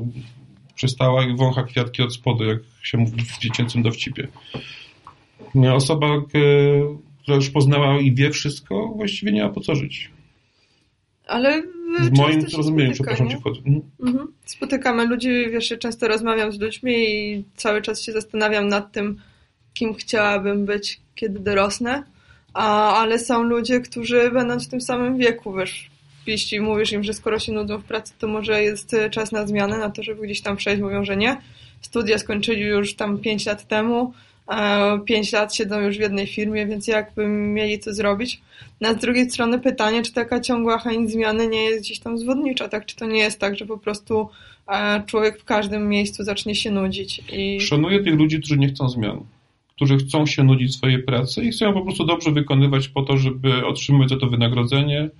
przystała 0.74 1.24
i 1.24 1.36
wącha 1.36 1.62
kwiatki 1.62 2.02
od 2.02 2.14
spodu, 2.14 2.44
jak 2.44 2.58
się 2.82 2.98
mówi 2.98 3.22
w 3.22 3.38
dziecięcym 3.38 3.82
dowcipie. 3.82 4.28
Osoba, 5.74 6.06
która 7.22 7.36
już 7.36 7.50
poznała 7.50 8.00
i 8.00 8.14
wie 8.14 8.30
wszystko, 8.30 8.92
właściwie 8.96 9.32
nie 9.32 9.42
ma 9.42 9.48
po 9.48 9.60
co 9.60 9.74
żyć. 9.74 10.10
Ale 11.26 11.62
w 12.00 12.18
moim 12.18 12.40
zrozumieniu, 12.40 12.92
przepraszam 12.92 13.30
cię, 13.30 13.38
wchodzę. 13.38 13.58
Mhm. 13.58 13.82
mhm. 14.00 14.32
Spotykamy 14.44 15.06
ludzi, 15.06 15.50
wiesz, 15.50 15.74
często 15.80 16.08
rozmawiam 16.08 16.52
z 16.52 16.60
ludźmi 16.60 16.92
i 16.92 17.44
cały 17.56 17.82
czas 17.82 18.02
się 18.02 18.12
zastanawiam 18.12 18.68
nad 18.68 18.92
tym, 18.92 19.20
kim 19.74 19.94
chciałabym 19.94 20.66
być, 20.66 21.00
kiedy 21.14 21.38
dorosnę, 21.38 22.02
a, 22.54 22.96
ale 22.96 23.18
są 23.18 23.42
ludzie, 23.42 23.80
którzy 23.80 24.30
będąc 24.30 24.66
w 24.66 24.70
tym 24.70 24.80
samym 24.80 25.18
wieku, 25.18 25.52
wiesz, 25.52 25.90
jeśli 26.26 26.60
mówisz 26.60 26.92
im, 26.92 27.04
że 27.04 27.14
skoro 27.14 27.38
się 27.38 27.52
nudzą 27.52 27.78
w 27.78 27.84
pracy, 27.84 28.12
to 28.18 28.28
może 28.28 28.62
jest 28.62 28.96
czas 29.10 29.32
na 29.32 29.46
zmianę, 29.46 29.78
na 29.78 29.90
to, 29.90 30.02
żeby 30.02 30.22
gdzieś 30.22 30.40
tam 30.40 30.56
przejść, 30.56 30.82
mówią, 30.82 31.04
że 31.04 31.16
nie. 31.16 31.36
Studia 31.80 32.18
skończyli 32.18 32.62
już 32.62 32.94
tam 32.94 33.18
5 33.18 33.46
lat 33.46 33.68
temu, 33.68 34.12
5 35.04 35.32
lat 35.32 35.54
siedzą 35.54 35.80
już 35.80 35.96
w 35.96 36.00
jednej 36.00 36.26
firmie, 36.26 36.66
więc 36.66 36.86
jakby 36.86 37.26
mieli 37.26 37.78
co 37.78 37.94
zrobić. 37.94 38.40
Na 38.80 38.94
z 38.94 38.96
drugiej 38.96 39.30
strony 39.30 39.58
pytanie, 39.58 40.02
czy 40.02 40.12
taka 40.12 40.40
ciągła 40.40 40.78
chęć 40.78 41.10
zmiany 41.10 41.48
nie 41.48 41.62
jest 41.62 41.84
gdzieś 41.84 41.98
tam 41.98 42.18
zwodnicza, 42.18 42.68
tak? 42.68 42.86
Czy 42.86 42.96
to 42.96 43.06
nie 43.06 43.18
jest 43.18 43.40
tak, 43.40 43.56
że 43.56 43.66
po 43.66 43.78
prostu 43.78 44.28
e, 44.68 45.02
człowiek 45.06 45.38
w 45.40 45.44
każdym 45.44 45.88
miejscu 45.88 46.24
zacznie 46.24 46.54
się 46.54 46.70
nudzić? 46.70 47.22
I... 47.32 47.60
Szanuję 47.60 48.04
tych 48.04 48.14
ludzi, 48.14 48.38
którzy 48.38 48.58
nie 48.58 48.68
chcą 48.68 48.88
zmian 48.88 49.20
którzy 49.76 49.96
chcą 49.96 50.26
się 50.26 50.44
nudzić 50.44 50.74
swojej 50.74 51.02
pracy 51.02 51.44
i 51.44 51.50
chcą 51.50 51.72
po 51.72 51.82
prostu 51.82 52.04
dobrze 52.04 52.32
wykonywać 52.32 52.88
po 52.88 53.02
to, 53.02 53.16
żeby 53.16 53.66
otrzymać 53.66 54.08
za 54.08 54.16
to 54.16 54.26
wynagrodzenie, 54.26 55.10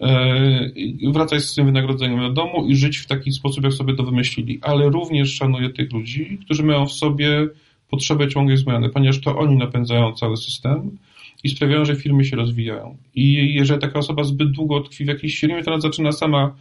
E, 0.00 0.70
wracać 1.12 1.44
z 1.44 1.54
tym 1.54 1.66
wynagrodzeniem 1.66 2.20
do 2.20 2.30
domu 2.30 2.66
i 2.66 2.76
żyć 2.76 2.98
w 2.98 3.06
taki 3.06 3.32
sposób, 3.32 3.64
jak 3.64 3.72
sobie 3.72 3.94
to 3.94 4.02
wymyślili. 4.02 4.58
Ale 4.62 4.88
również 4.88 5.34
szanuję 5.34 5.70
tych 5.70 5.92
ludzi, 5.92 6.38
którzy 6.44 6.62
mają 6.62 6.86
w 6.86 6.92
sobie 6.92 7.48
potrzebę 7.90 8.28
ciągłej 8.28 8.56
zmiany, 8.56 8.88
ponieważ 8.88 9.20
to 9.20 9.38
oni 9.38 9.56
napędzają 9.56 10.12
cały 10.12 10.36
system 10.36 10.98
i 11.44 11.48
sprawiają, 11.48 11.84
że 11.84 11.96
firmy 11.96 12.24
się 12.24 12.36
rozwijają. 12.36 12.96
I 13.14 13.54
jeżeli 13.54 13.80
taka 13.80 13.98
osoba 13.98 14.24
zbyt 14.24 14.50
długo 14.50 14.80
tkwi 14.80 15.04
w 15.04 15.08
jakiejś 15.08 15.40
firmie, 15.40 15.62
to 15.62 15.72
ona 15.72 15.80
zaczyna 15.80 16.12
sama 16.12 16.54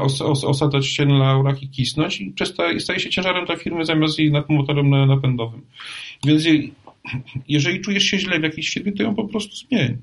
os, 0.00 0.22
osadzać 0.22 0.86
się 0.86 1.06
na 1.06 1.18
laurach 1.18 1.62
i 1.62 1.68
kisnąć 1.68 2.20
i 2.20 2.30
przestaje, 2.30 2.80
staje 2.80 3.00
się 3.00 3.10
ciężarem 3.10 3.46
dla 3.46 3.56
firmy 3.56 3.84
zamiast 3.84 4.18
jej 4.18 4.32
motorem 4.48 4.90
napędowym. 4.90 5.62
Więc 6.26 6.44
jeżeli 7.48 7.80
czujesz 7.80 8.04
się 8.04 8.18
źle 8.18 8.40
w 8.40 8.42
jakiejś 8.42 8.70
firmie, 8.70 8.92
to 8.92 9.02
ją 9.02 9.14
po 9.14 9.24
prostu 9.24 9.56
zmień. 9.56 9.96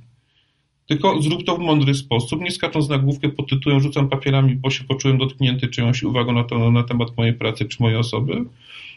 Tylko 0.88 1.21
zrób 1.21 1.43
to 1.43 1.55
w 1.55 1.59
mądry 1.59 1.93
sposób, 1.93 2.41
nie 2.41 2.51
skacząc 2.51 2.89
na 2.89 2.97
główkę 2.97 3.29
pod 3.29 3.50
tytułem 3.50 3.81
rzucam 3.81 4.09
papierami, 4.09 4.55
bo 4.55 4.69
się 4.69 4.83
poczułem 4.83 5.17
dotknięty 5.17 5.67
czyjąś 5.67 6.03
uwagą 6.03 6.33
na, 6.33 6.43
to, 6.43 6.71
na 6.71 6.83
temat 6.83 7.17
mojej 7.17 7.33
pracy 7.33 7.65
czy 7.65 7.77
mojej 7.79 7.97
osoby, 7.97 8.45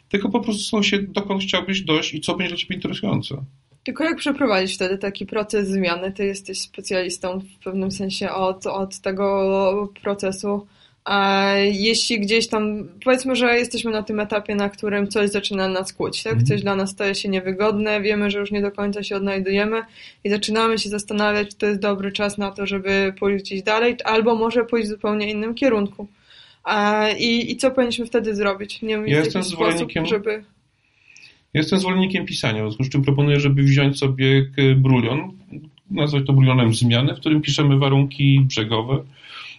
tylko 0.08 0.28
po 0.28 0.40
prostu 0.40 0.62
są 0.62 0.82
się, 0.82 0.98
dokąd 0.98 1.42
chciałbyś 1.42 1.80
dojść 1.80 2.14
i 2.14 2.20
co 2.20 2.36
będzie 2.36 2.48
dla 2.48 2.56
Ciebie 2.56 2.76
interesujące. 2.76 3.44
Tylko 3.84 4.04
jak 4.04 4.16
przeprowadzić 4.16 4.74
wtedy 4.74 4.98
taki 4.98 5.26
proces 5.26 5.68
zmiany? 5.68 6.12
Ty 6.12 6.26
jesteś 6.26 6.60
specjalistą 6.60 7.40
w 7.40 7.64
pewnym 7.64 7.90
sensie 7.90 8.30
od, 8.30 8.66
od 8.66 9.00
tego 9.00 9.92
procesu 10.02 10.66
a 11.08 11.52
jeśli 11.72 12.20
gdzieś 12.20 12.48
tam, 12.48 12.88
powiedzmy, 13.04 13.36
że 13.36 13.58
jesteśmy 13.58 13.90
na 13.90 14.02
tym 14.02 14.20
etapie, 14.20 14.54
na 14.54 14.68
którym 14.68 15.08
coś 15.08 15.30
zaczyna 15.30 15.68
nas 15.68 15.92
kłuć, 15.92 16.22
tak? 16.22 16.32
Mhm. 16.32 16.46
Coś 16.46 16.62
dla 16.62 16.76
nas 16.76 16.90
staje 16.90 17.14
się 17.14 17.28
niewygodne, 17.28 18.00
wiemy, 18.00 18.30
że 18.30 18.38
już 18.38 18.50
nie 18.50 18.62
do 18.62 18.72
końca 18.72 19.02
się 19.02 19.16
odnajdujemy 19.16 19.82
i 20.24 20.30
zaczynamy 20.30 20.78
się 20.78 20.88
zastanawiać, 20.88 21.48
czy 21.48 21.56
to 21.56 21.66
jest 21.66 21.80
dobry 21.80 22.12
czas 22.12 22.38
na 22.38 22.50
to, 22.50 22.66
żeby 22.66 23.14
pójść 23.18 23.44
gdzieś 23.44 23.62
dalej, 23.62 23.96
albo 24.04 24.34
może 24.34 24.64
pójść 24.64 24.86
w 24.86 24.90
zupełnie 24.90 25.30
innym 25.30 25.54
kierunku. 25.54 26.06
I, 27.18 27.52
I 27.52 27.56
co 27.56 27.70
powinniśmy 27.70 28.06
wtedy 28.06 28.34
zrobić? 28.34 28.82
Nie 28.82 28.88
wiem, 28.88 29.08
ja 29.08 29.18
jestem 29.18 29.42
zwolennikiem, 29.42 30.06
sposób, 30.06 30.24
żeby... 30.26 30.44
Jestem 31.54 31.78
zwolennikiem 31.78 32.26
pisania, 32.26 32.62
w 32.62 32.66
związku 32.66 32.84
z 32.84 32.88
czym 32.88 33.02
proponuję, 33.02 33.40
żeby 33.40 33.62
wziąć 33.62 33.98
sobie 33.98 34.50
brulion, 34.76 35.32
nazwać 35.90 36.26
to 36.26 36.32
brulionem 36.32 36.74
zmiany, 36.74 37.14
w 37.14 37.20
którym 37.20 37.40
piszemy 37.40 37.78
warunki 37.78 38.40
brzegowe, 38.40 39.04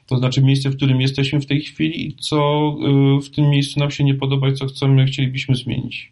to 0.07 0.17
znaczy 0.17 0.41
miejsce, 0.41 0.69
w 0.69 0.75
którym 0.75 1.01
jesteśmy 1.01 1.41
w 1.41 1.45
tej 1.45 1.61
chwili 1.61 2.07
i 2.07 2.15
co 2.15 2.75
y, 3.17 3.21
w 3.21 3.29
tym 3.29 3.49
miejscu 3.49 3.79
nam 3.79 3.91
się 3.91 4.03
nie 4.03 4.13
podoba 4.13 4.49
i 4.49 4.53
co 4.53 4.65
chcemy, 4.65 5.05
chcielibyśmy 5.05 5.55
zmienić. 5.55 6.11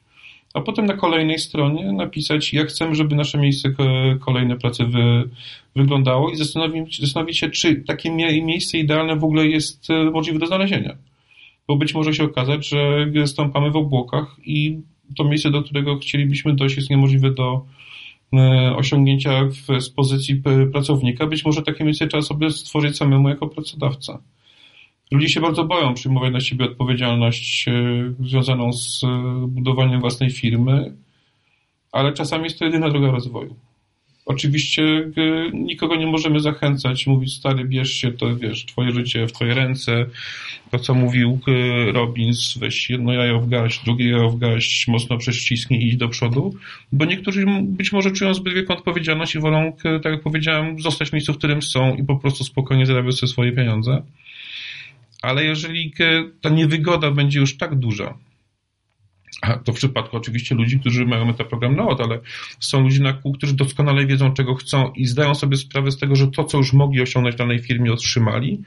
A 0.58 0.62
potem 0.62 0.86
na 0.86 0.94
kolejnej 0.94 1.40
stronie 1.40 1.92
napisać, 1.92 2.54
jak 2.54 2.68
chcemy, 2.68 2.96
żeby 2.96 3.16
nasze 3.16 3.38
miejsce 3.38 3.70
kolejne 4.20 4.58
pracy 4.58 4.86
wy, 4.86 5.30
wyglądało 5.76 6.30
i 6.32 6.36
zastanowić, 6.36 7.00
zastanowić 7.00 7.38
się, 7.38 7.50
czy 7.50 7.76
takie 7.76 8.12
miejsce 8.12 8.78
idealne 8.78 9.16
w 9.16 9.24
ogóle 9.24 9.48
jest 9.48 9.90
y, 9.90 10.12
możliwe 10.12 10.40
do 10.40 10.46
znalezienia. 10.46 10.98
Bo 11.68 11.76
być 11.76 11.94
może 11.94 12.14
się 12.14 12.24
okazać, 12.24 12.68
że 12.68 13.08
stąpamy 13.26 13.72
w 13.72 13.76
obłokach 13.76 14.36
i 14.46 14.80
to 15.18 15.24
miejsce, 15.24 15.52
do 15.52 15.64
którego 15.64 15.98
chcielibyśmy 15.98 16.56
dojść, 16.56 16.76
jest 16.76 16.90
niemożliwe 16.90 17.32
do, 17.32 17.66
E, 18.34 18.76
osiągnięcia 18.76 19.46
w, 19.46 19.82
z 19.82 19.90
pozycji 19.90 20.42
pracownika, 20.72 21.28
być 21.28 21.46
może 21.46 21.62
takie 21.62 21.84
miejsce 21.84 22.08
trzeba 22.08 22.24
sobie 22.24 22.52
stworzyć 22.52 22.98
samemu 22.98 23.30
jako 23.30 23.48
pracodawca. 23.48 24.22
Ludzie 25.12 25.30
się 25.30 25.42
bardzo 25.42 25.64
boją 25.64 25.94
przyjmować 25.94 26.34
na 26.34 26.40
siebie 26.40 26.66
odpowiedzialność 26.66 27.68
e, 27.68 27.74
związaną 28.20 28.74
z 28.74 29.04
e, 29.04 29.08
budowaniem 29.48 30.00
własnej 30.00 30.32
firmy, 30.32 30.94
ale 31.92 32.14
czasami 32.14 32.44
jest 32.44 32.60
to 32.60 32.66
jedyna 32.66 32.90
droga 32.90 33.12
rozwoju. 33.12 33.56
Oczywiście 34.28 34.84
y, 34.84 35.52
nikogo 35.54 35.96
nie 35.96 36.08
możemy 36.08 36.40
zachęcać, 36.40 37.08
mówić 37.08 37.34
stary, 37.34 37.66
bierz 37.66 37.92
się, 37.92 38.12
to 38.12 38.36
wiesz, 38.36 38.66
twoje 38.66 38.92
życie 38.92 39.28
w 39.28 39.32
twoje 39.32 39.54
ręce. 39.54 40.06
To, 40.72 40.80
co 40.80 40.94
mówił 40.94 41.40
Robbins, 41.94 42.58
weź 42.58 42.90
jedno 42.90 43.14
jajo 43.14 43.40
w 43.40 43.50
gaść, 43.50 43.84
drugie 43.86 44.10
jajo 44.10 44.30
w 44.30 44.38
gaść, 44.38 44.88
mocno 44.88 45.18
prześcisknij 45.18 45.82
i 45.82 45.88
idź 45.88 45.98
do 45.98 46.10
przodu, 46.10 46.56
bo 46.92 47.06
niektórzy 47.06 47.46
być 47.62 47.92
może 47.92 48.12
czują 48.12 48.34
zbyt 48.34 48.54
wielką 48.54 48.74
odpowiedzialność 48.78 49.36
i 49.36 49.40
wolą, 49.40 49.74
tak 50.04 50.12
jak 50.12 50.22
powiedziałem, 50.22 50.80
zostać 50.80 51.10
w 51.10 51.14
miejscu, 51.14 51.34
w 51.34 51.38
którym 51.38 51.62
są 51.62 51.96
i 51.96 52.04
po 52.04 52.16
prostu 52.16 52.44
spokojnie 52.44 52.86
zarabiać 52.86 53.16
sobie 53.16 53.32
swoje 53.32 53.52
pieniądze. 53.52 54.02
Ale 55.22 55.46
jeżeli 55.46 55.94
ta 56.42 56.50
niewygoda 56.50 57.12
będzie 57.12 57.40
już 57.40 57.58
tak 57.58 57.76
duża, 57.76 58.18
a 59.42 59.54
to 59.54 59.74
w 59.74 59.76
przypadku 59.76 60.18
oczywiście 60.18 60.56
ludzi, 60.56 60.80
którzy 60.80 61.06
mają 61.06 61.26
metaprogram 61.26 61.76
na 61.76 61.88
od, 61.88 62.02
ale 62.02 62.20
są 62.60 62.82
ludzie 62.82 63.04
na 63.04 63.14
kół, 63.14 63.34
którzy 63.34 63.56
doskonale 63.56 64.06
wiedzą, 64.06 64.34
czego 64.34 64.56
chcą 64.56 64.92
i 64.92 65.06
zdają 65.06 65.36
sobie 65.36 65.58
sprawę 65.58 65.92
z 65.92 65.98
tego, 65.98 66.16
że 66.16 66.28
to, 66.28 66.44
co 66.44 66.58
już 66.58 66.74
mogli 66.74 67.02
osiągnąć 67.02 67.36
w 67.36 67.40
danej 67.40 67.60
firmie, 67.60 67.94
otrzymali, 67.94 68.62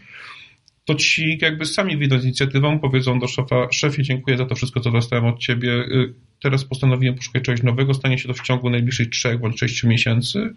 to 0.85 0.95
ci 0.95 1.39
jakby 1.43 1.67
sami 1.67 1.97
wyjdą 1.97 2.19
z 2.19 2.25
inicjatywą, 2.25 2.79
powiedzą 2.79 3.19
do 3.19 3.29
szefa, 3.29 3.69
szefie, 3.73 4.03
dziękuję 4.03 4.37
za 4.37 4.47
to 4.47 4.55
wszystko, 4.55 4.81
co 4.81 4.91
dostałem 4.91 5.25
od 5.25 5.39
ciebie, 5.39 5.73
y, 5.73 6.15
teraz 6.43 6.65
postanowiłem 6.65 7.15
poszukać 7.15 7.43
czegoś 7.43 7.63
nowego, 7.63 7.95
stanie 7.95 8.19
się 8.19 8.29
to 8.29 8.35
w 8.35 8.43
ciągu 8.43 8.71
najbliższych 8.71 9.11
trzech 9.11 9.39
bądź 9.41 9.61
sześciu 9.61 9.89
miesięcy, 9.89 10.55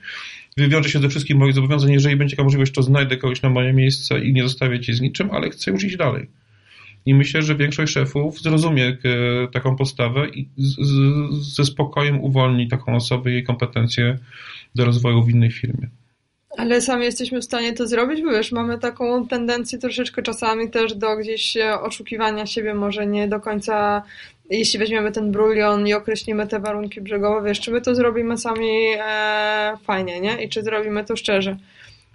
wywiążę 0.57 0.89
się 0.89 0.99
ze 0.99 1.09
wszystkich 1.09 1.35
moich 1.35 1.53
zobowiązań, 1.53 1.91
jeżeli 1.91 2.15
będzie 2.15 2.35
taka 2.35 2.43
możliwość, 2.43 2.71
to 2.71 2.83
znajdę 2.83 3.17
kogoś 3.17 3.41
na 3.41 3.49
moje 3.49 3.73
miejsce 3.73 4.25
i 4.25 4.33
nie 4.33 4.43
zostawię 4.43 4.79
ci 4.79 4.93
z 4.93 5.01
niczym, 5.01 5.31
ale 5.31 5.49
chcę 5.49 5.71
już 5.71 5.83
iść 5.83 5.97
dalej. 5.97 6.27
I 7.05 7.13
myślę, 7.13 7.41
że 7.41 7.55
większość 7.55 7.93
szefów 7.93 8.41
zrozumie 8.41 8.85
e, 8.85 8.97
taką 9.47 9.75
postawę 9.75 10.29
i 10.29 10.47
ze 11.41 11.65
spokojem 11.65 12.21
uwolni 12.21 12.67
taką 12.67 12.95
osobę 12.95 13.31
jej 13.31 13.43
kompetencje 13.43 14.17
do 14.75 14.85
rozwoju 14.85 15.23
w 15.23 15.29
innej 15.29 15.51
firmie. 15.51 15.89
Ale 16.57 16.81
sami 16.81 17.05
jesteśmy 17.05 17.41
w 17.41 17.43
stanie 17.43 17.73
to 17.73 17.87
zrobić, 17.87 18.21
bo 18.21 18.31
wiesz, 18.31 18.51
mamy 18.51 18.79
taką 18.79 19.27
tendencję 19.27 19.79
troszeczkę 19.79 20.21
czasami 20.21 20.69
też 20.69 20.95
do 20.95 21.17
gdzieś 21.17 21.57
e, 21.57 21.81
oszukiwania 21.81 22.45
siebie, 22.45 22.73
może 22.73 23.07
nie 23.07 23.27
do 23.27 23.39
końca, 23.39 24.03
jeśli 24.49 24.79
weźmiemy 24.79 25.11
ten 25.11 25.31
brulion 25.31 25.87
i 25.87 25.93
określimy 25.93 26.47
te 26.47 26.59
warunki 26.59 27.01
brzegowe, 27.01 27.47
wiesz, 27.47 27.59
czy 27.59 27.71
my 27.71 27.81
to 27.81 27.95
zrobimy 27.95 28.37
sami 28.37 28.85
e, 28.99 29.77
fajnie, 29.83 30.19
nie? 30.19 30.43
I 30.43 30.49
czy 30.49 30.63
zrobimy 30.63 31.03
to 31.03 31.15
szczerze. 31.15 31.57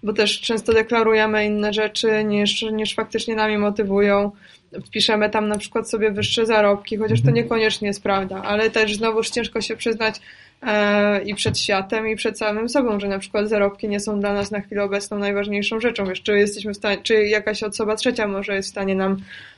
Bo 0.02 0.12
też 0.12 0.40
często 0.40 0.72
deklarujemy 0.72 1.46
inne 1.46 1.72
rzeczy 1.72 2.24
niż, 2.24 2.62
niż 2.62 2.94
faktycznie 2.94 3.36
nami 3.36 3.58
motywują 3.58 4.32
wpiszemy 4.86 5.30
tam 5.30 5.48
na 5.48 5.58
przykład 5.58 5.90
sobie 5.90 6.10
wyższe 6.10 6.46
zarobki, 6.46 6.96
chociaż 6.96 7.20
to 7.20 7.28
mhm. 7.28 7.34
niekoniecznie 7.34 7.88
jest 7.88 8.02
prawda, 8.02 8.42
ale 8.42 8.70
też 8.70 8.96
znowuż 8.96 9.30
ciężko 9.30 9.60
się 9.60 9.76
przyznać 9.76 10.20
e, 10.62 11.22
i 11.22 11.34
przed 11.34 11.58
światem, 11.58 12.08
i 12.08 12.16
przed 12.16 12.38
samym 12.38 12.68
sobą, 12.68 13.00
że 13.00 13.08
na 13.08 13.18
przykład 13.18 13.48
zarobki 13.48 13.88
nie 13.88 14.00
są 14.00 14.20
dla 14.20 14.34
nas 14.34 14.50
na 14.50 14.60
chwilę 14.60 14.84
obecną 14.84 15.18
najważniejszą 15.18 15.80
rzeczą. 15.80 16.06
Wiesz, 16.06 16.22
czy 16.22 16.38
jesteśmy 16.38 16.74
w 16.74 16.76
stanie, 16.76 16.98
czy 17.02 17.14
jakaś 17.14 17.62
osoba 17.62 17.96
trzecia 17.96 18.28
może 18.28 18.54
jest 18.54 18.68
w 18.68 18.70
stanie 18.72 18.94
nam 18.94 19.16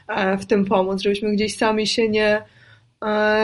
e, 0.08 0.36
w 0.38 0.46
tym 0.46 0.64
pomóc, 0.64 1.02
żebyśmy 1.02 1.32
gdzieś 1.32 1.56
sami 1.56 1.86
się 1.86 2.08
nie, 2.08 2.42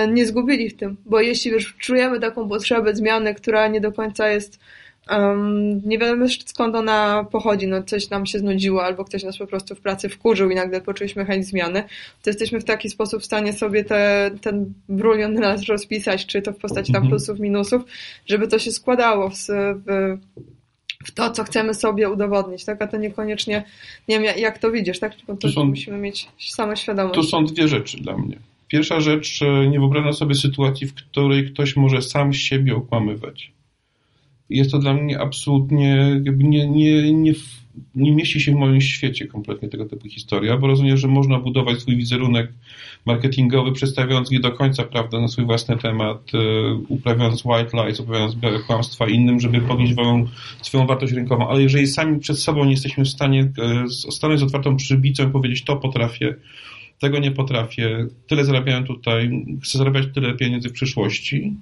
nie 0.09 0.27
zgubili 0.27 0.71
w 0.71 0.77
tym. 0.77 0.97
Bo 1.07 1.21
jeśli 1.21 1.51
wiesz, 1.51 1.75
czujemy 1.79 2.21
taką 2.21 2.49
potrzebę 2.49 2.95
zmiany, 2.95 3.35
która 3.35 3.69
nie 3.69 3.81
do 3.81 3.93
końca 3.93 4.29
jest 4.29 4.59
Um, 5.11 5.83
nie 5.85 5.99
wiemy 5.99 6.27
skąd 6.29 6.75
ona 6.75 7.27
pochodzi, 7.33 7.67
no 7.67 7.83
coś 7.83 8.11
nam 8.11 8.27
się 8.27 8.39
znudziło, 8.39 8.85
albo 8.85 9.05
ktoś 9.05 9.23
nas 9.23 9.39
po 9.39 9.47
prostu 9.47 9.75
w 9.75 9.81
pracy 9.81 10.09
wkurzył 10.09 10.51
i 10.51 10.55
nagle 10.55 10.81
poczuliśmy 10.81 11.25
chęć 11.25 11.47
zmiany, 11.47 11.85
to 12.23 12.31
jesteśmy 12.31 12.61
w 12.61 12.65
taki 12.65 12.89
sposób 12.89 13.23
w 13.23 13.25
stanie 13.25 13.53
sobie 13.53 13.85
te, 13.85 14.31
ten 14.41 14.75
brulion 14.89 15.35
nas 15.35 15.63
rozpisać, 15.65 16.27
czy 16.27 16.43
to 16.43 16.53
w 16.53 16.57
postaci 16.57 16.93
tam 16.93 17.03
mhm. 17.03 17.11
plusów, 17.11 17.41
minusów, 17.41 17.83
żeby 18.27 18.49
to 18.49 18.59
się 18.59 18.73
składało 18.73 19.31
w, 19.31 19.35
w, 19.87 20.19
w, 21.07 21.11
to, 21.11 21.31
co 21.31 21.45
chcemy 21.45 21.75
sobie 21.75 22.11
udowodnić, 22.11 22.65
tak? 22.65 22.83
A 22.83 22.87
to 22.87 22.97
niekoniecznie, 22.97 23.65
nie 24.09 24.21
wiem 24.21 24.39
jak 24.39 24.59
to 24.59 24.71
widzisz, 24.71 24.99
tak? 24.99 25.13
Bo 25.27 25.35
to, 25.35 25.41
to 25.41 25.49
są, 25.49 25.65
musimy 25.65 25.99
mieć 25.99 26.29
samoświadomość. 26.39 27.15
To 27.15 27.23
są 27.23 27.45
dwie 27.45 27.69
rzeczy 27.69 27.99
dla 27.99 28.19
mnie. 28.19 28.39
Pierwsza 28.69 29.01
rzecz, 29.01 29.41
nie 29.71 29.79
wyobrażam 29.79 30.13
sobie 30.13 30.35
sytuacji, 30.35 30.87
w 30.87 30.95
której 30.95 31.47
ktoś 31.47 31.77
może 31.77 32.03
sam 32.03 32.33
siebie 32.33 32.77
okłamywać. 32.77 33.53
Jest 34.51 34.71
to 34.71 34.79
dla 34.79 34.95
mnie 34.95 35.21
absolutnie, 35.21 36.21
jakby 36.25 36.45
nie, 36.45 36.69
nie, 36.69 37.13
nie, 37.13 37.33
nie 37.95 38.13
mieści 38.13 38.41
się 38.41 38.53
w 38.53 38.55
moim 38.55 38.81
świecie 38.81 39.27
kompletnie 39.27 39.69
tego 39.69 39.87
typu 39.87 40.09
historia, 40.09 40.57
bo 40.57 40.67
rozumiem, 40.67 40.97
że 40.97 41.09
można 41.09 41.39
budować 41.39 41.81
swój 41.81 41.97
wizerunek 41.97 42.53
marketingowy, 43.07 43.73
przedstawiając 43.73 44.31
nie 44.31 44.41
do 44.41 44.53
końca 44.53 44.83
prawdę 44.83 45.21
na 45.21 45.29
swój 45.29 45.45
własny 45.45 45.77
temat, 45.77 46.33
e, 46.35 46.75
uprawiając 46.75 47.45
white 47.45 47.85
lies, 47.85 48.01
uprawiając 48.01 48.35
białe 48.35 48.59
kłamstwa 48.59 49.09
innym, 49.09 49.41
żeby 49.41 49.61
podnieść 49.61 49.93
swoją, 49.93 50.27
swoją 50.63 50.87
wartość 50.87 51.13
rynkową, 51.13 51.49
ale 51.49 51.63
jeżeli 51.63 51.87
sami 51.87 52.21
przed 52.21 52.39
sobą 52.39 52.65
nie 52.65 52.71
jesteśmy 52.71 53.05
w 53.05 53.09
stanie 53.09 53.41
e, 53.43 53.89
stanąć 53.91 54.41
z 54.41 54.43
otwartą 54.43 54.77
przybicą 54.77 55.29
i 55.29 55.33
powiedzieć, 55.33 55.65
to 55.65 55.77
potrafię, 55.77 56.35
tego 56.99 57.19
nie 57.19 57.31
potrafię, 57.31 58.07
tyle 58.27 58.45
zarabiałem 58.45 58.85
tutaj, 58.85 59.45
chcę 59.63 59.79
zarabiać 59.79 60.07
tyle 60.15 60.35
pieniędzy 60.35 60.69
w 60.69 60.73
przyszłości, 60.73 61.55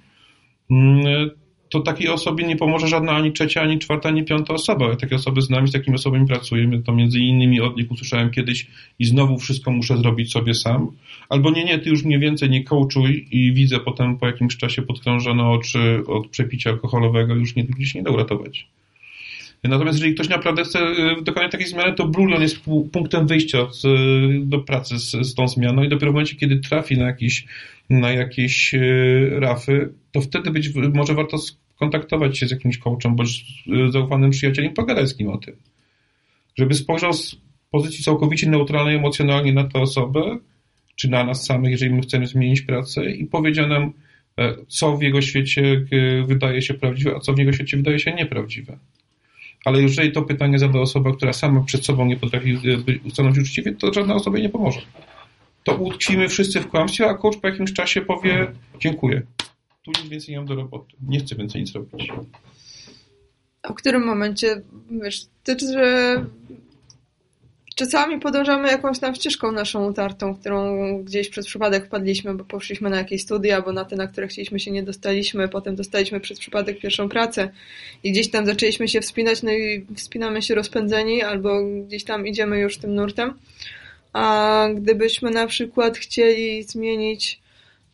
mm, 0.70 1.30
to 1.74 1.80
takiej 1.80 2.09
osobie 2.09 2.46
nie 2.46 2.56
pomoże 2.56 2.88
żadna 2.88 3.12
ani 3.12 3.32
trzecia, 3.32 3.62
ani 3.62 3.78
czwarta, 3.78 4.09
ani 4.09 4.24
piąta 4.24 4.54
osoba. 4.54 4.88
Ja 4.88 4.96
takie 4.96 5.16
osoby 5.16 5.42
znam 5.42 5.64
i 5.64 5.68
z 5.68 5.72
takimi 5.72 5.96
osobami 5.96 6.26
pracuję. 6.26 6.82
To 6.82 6.92
między 6.92 7.20
innymi 7.20 7.61
od 7.61 7.76
nich 7.76 7.90
usłyszałem 7.90 8.30
kiedyś 8.30 8.66
i 8.98 9.04
znowu 9.04 9.38
wszystko 9.38 9.70
muszę 9.70 9.96
zrobić 9.96 10.32
sobie 10.32 10.54
sam. 10.54 10.90
Albo 11.28 11.50
nie, 11.50 11.64
nie, 11.64 11.78
ty 11.78 11.90
już 11.90 12.04
mniej 12.04 12.18
więcej 12.18 12.50
nie 12.50 12.64
coachuj 12.64 13.28
i 13.30 13.52
widzę 13.52 13.80
potem 13.80 14.18
po 14.18 14.26
jakimś 14.26 14.56
czasie 14.56 14.82
podkrążone 14.82 15.48
oczy 15.48 16.02
od 16.06 16.28
przepicia 16.28 16.70
alkoholowego, 16.70 17.35
już 17.35 17.56
nie, 17.56 17.66
już 17.78 17.94
nie 17.94 18.02
da 18.02 18.11
uratować. 18.11 18.66
Natomiast 19.68 19.98
jeżeli 19.98 20.14
ktoś 20.14 20.29
naprawdę 20.29 20.64
chce 20.64 20.79
y, 20.79 21.22
dokonać 21.22 21.53
takiej 21.53 21.66
zmiany, 21.66 21.94
to 21.94 22.09
Brulion 22.09 22.42
jest 22.42 22.61
punktem 22.92 23.27
wyjścia 23.27 23.59
y, 23.59 23.66
do 24.40 24.59
pracy 24.59 24.98
z, 24.98 25.11
z 25.11 25.35
tą 25.35 25.48
zmianą 25.48 25.83
i 25.83 25.88
dopiero 25.88 26.12
w 26.12 26.14
momencie, 26.14 26.37
kiedy 26.37 26.57
trafi 26.57 26.98
na 26.98 27.07
jakieś, 27.07 27.46
na 27.90 28.12
jakieś 28.12 28.74
y, 28.74 29.31
rafy, 29.40 29.92
to 30.12 30.20
wtedy 30.20 30.50
być, 30.50 30.74
może 30.94 31.14
warto 31.14 31.37
kontaktować 31.77 32.38
się 32.38 32.48
z 32.48 32.50
jakimś 32.50 32.79
coachem 32.79 33.16
bądź 33.16 33.64
zaufanym 33.90 34.31
przyjacielem, 34.31 34.74
pogadać 34.74 35.09
z 35.09 35.18
nim 35.18 35.29
o 35.29 35.38
tym. 35.38 35.57
Żeby 36.57 36.74
spojrzał 36.74 37.12
z 37.12 37.37
pozycji 37.70 38.05
całkowicie 38.05 38.50
neutralnej 38.50 38.96
emocjonalnie 38.96 39.53
na 39.53 39.64
tę 39.64 39.81
osobę, 39.81 40.38
czy 40.96 41.11
na 41.11 41.24
nas 41.24 41.46
samych, 41.46 41.70
jeżeli 41.70 41.94
my 41.94 42.00
chcemy 42.00 42.27
zmienić 42.27 42.62
pracę 42.62 43.11
i 43.11 43.27
powiedział 43.27 43.68
nam, 43.68 43.92
e, 44.38 44.55
co 44.68 44.96
w 44.96 45.03
jego 45.03 45.20
świecie 45.20 45.85
wydaje 46.27 46.62
się 46.62 46.74
prawdziwe, 46.74 47.14
a 47.16 47.20
co 47.20 47.33
w 47.33 47.38
jego 47.38 47.53
świecie 47.53 47.77
wydaje 47.77 47.98
się 47.98 48.12
nieprawdziwe. 48.12 48.79
Ale 49.64 49.83
jeżeli 49.83 50.12
to 50.12 50.22
pytanie 50.22 50.59
zada 50.59 50.79
osoba, 50.79 51.12
która 51.12 51.33
sama 51.33 51.61
przed 51.61 51.85
sobą 51.85 52.07
nie 52.07 52.16
potrafi 52.16 52.59
ustanowić 53.05 53.38
uczciwie, 53.38 53.74
to 53.74 53.92
żadna 53.92 54.14
osoba 54.14 54.38
nie 54.38 54.48
pomoże. 54.48 54.81
To 55.64 55.74
utkwimy 55.74 56.29
wszyscy 56.29 56.61
w 56.61 56.68
kłamstwie, 56.68 57.07
a 57.07 57.14
coach 57.14 57.37
po 57.37 57.48
jakimś 57.48 57.72
czasie 57.72 58.00
powie 58.00 58.53
dziękuję. 58.81 59.22
Tu 59.85 59.90
nic 59.90 60.09
więcej 60.09 60.33
nie 60.33 60.38
mam 60.38 60.46
do 60.46 60.55
roboty. 60.55 60.96
Nie 61.09 61.20
chcę 61.20 61.37
więcej 61.37 61.61
nic 61.61 61.72
robić. 61.72 62.09
A 63.62 63.72
w 63.72 63.74
którym 63.74 64.07
momencie, 64.07 64.62
wiesz, 65.03 65.27
ty, 65.44 65.57
że 65.72 66.16
czasami 67.74 68.20
podążamy 68.20 68.68
jakąś 68.68 68.98
tam 68.98 69.14
ścieżką 69.14 69.52
naszą 69.52 69.87
utartą, 69.87 70.34
którą 70.34 70.78
gdzieś 71.02 71.28
przez 71.28 71.46
przypadek 71.46 71.87
wpadliśmy, 71.87 72.34
bo 72.34 72.44
poszliśmy 72.44 72.90
na 72.90 72.96
jakieś 72.96 73.22
studia, 73.22 73.62
bo 73.62 73.72
na 73.72 73.84
te, 73.84 73.96
na 73.96 74.06
które 74.06 74.28
chcieliśmy 74.28 74.60
się 74.60 74.70
nie 74.70 74.82
dostaliśmy, 74.82 75.48
potem 75.48 75.76
dostaliśmy 75.76 76.20
przez 76.20 76.38
przypadek 76.38 76.78
pierwszą 76.78 77.08
pracę 77.08 77.50
i 78.04 78.12
gdzieś 78.12 78.30
tam 78.30 78.46
zaczęliśmy 78.46 78.88
się 78.88 79.00
wspinać, 79.00 79.42
no 79.42 79.52
i 79.52 79.87
wspinamy 79.96 80.42
się 80.42 80.54
rozpędzeni, 80.54 81.22
albo 81.22 81.64
gdzieś 81.87 82.04
tam 82.04 82.26
idziemy 82.26 82.58
już 82.58 82.78
tym 82.78 82.94
nurtem. 82.94 83.34
A 84.12 84.68
gdybyśmy 84.74 85.30
na 85.30 85.46
przykład 85.46 85.98
chcieli 85.98 86.62
zmienić 86.62 87.40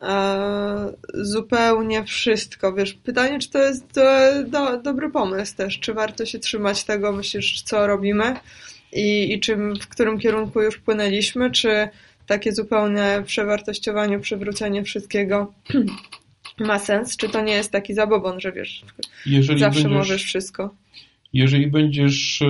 e, 0.02 0.92
zupełnie 1.14 2.04
wszystko, 2.04 2.72
wiesz, 2.72 2.94
pytanie, 2.94 3.38
czy 3.38 3.50
to 3.50 3.58
jest 3.58 3.86
do, 3.92 4.02
do, 4.46 4.76
dobry 4.76 5.10
pomysł 5.10 5.56
też, 5.56 5.80
czy 5.80 5.94
warto 5.94 6.26
się 6.26 6.38
trzymać 6.38 6.84
tego, 6.84 7.12
myślisz, 7.12 7.62
co 7.62 7.86
robimy, 7.86 8.34
i, 8.92 9.32
i 9.32 9.40
czym, 9.40 9.76
w 9.76 9.88
którym 9.88 10.18
kierunku 10.18 10.62
już 10.62 10.78
płynęliśmy, 10.78 11.50
czy 11.50 11.88
takie 12.26 12.52
zupełne 12.52 13.22
przewartościowanie, 13.26 14.18
przywrócenie 14.18 14.84
wszystkiego 14.84 15.52
ma 16.68 16.78
sens, 16.78 17.16
czy 17.16 17.28
to 17.28 17.42
nie 17.42 17.52
jest 17.52 17.72
taki 17.72 17.94
zabobon, 17.94 18.40
że 18.40 18.52
wiesz, 18.52 18.84
jeżeli 19.26 19.60
zawsze 19.60 19.82
będziesz, 19.82 19.98
możesz 19.98 20.24
wszystko. 20.24 20.74
Jeżeli 21.32 21.66
będziesz 21.66 22.40
y, 22.40 22.46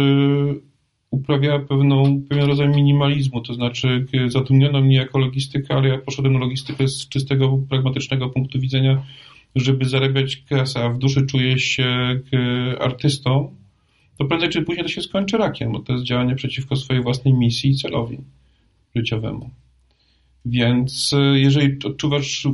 uprawiała 1.11 1.59
pewną, 1.59 2.23
pewien 2.29 2.47
rodzaj 2.47 2.69
minimalizmu, 2.69 3.41
to 3.41 3.55
znaczy 3.55 4.07
zatrudniono 4.29 4.81
mnie 4.81 4.97
jako 4.97 5.19
logistyka, 5.19 5.75
ale 5.75 5.89
ja 5.89 5.99
poszedłem 5.99 6.33
na 6.33 6.39
logistykę 6.39 6.89
z 6.89 7.09
czystego, 7.09 7.59
pragmatycznego 7.69 8.29
punktu 8.29 8.61
widzenia, 8.61 9.03
żeby 9.57 9.85
zarabiać 9.85 10.37
kasę, 10.37 10.81
a 10.81 10.91
w 10.91 10.99
duszy 10.99 11.27
czuję 11.27 11.59
się 11.59 12.21
artystą, 12.81 13.60
to 14.21 14.25
prędzej 14.25 14.49
czy 14.49 14.63
później 14.63 14.85
to 14.85 14.89
się 14.89 15.03
skończy 15.03 15.37
rakiem, 15.37 15.73
bo 15.73 15.81
to 15.81 15.93
jest 15.93 16.05
działanie 16.05 16.35
przeciwko 16.35 16.77
swojej 16.77 17.03
własnej 17.03 17.35
misji 17.35 17.71
i 17.71 17.75
celowi 17.75 18.19
życiowemu. 18.97 19.51
Więc 20.45 21.13
e, 21.13 21.39
jeżeli 21.39 21.77
odczuwasz 21.85 22.49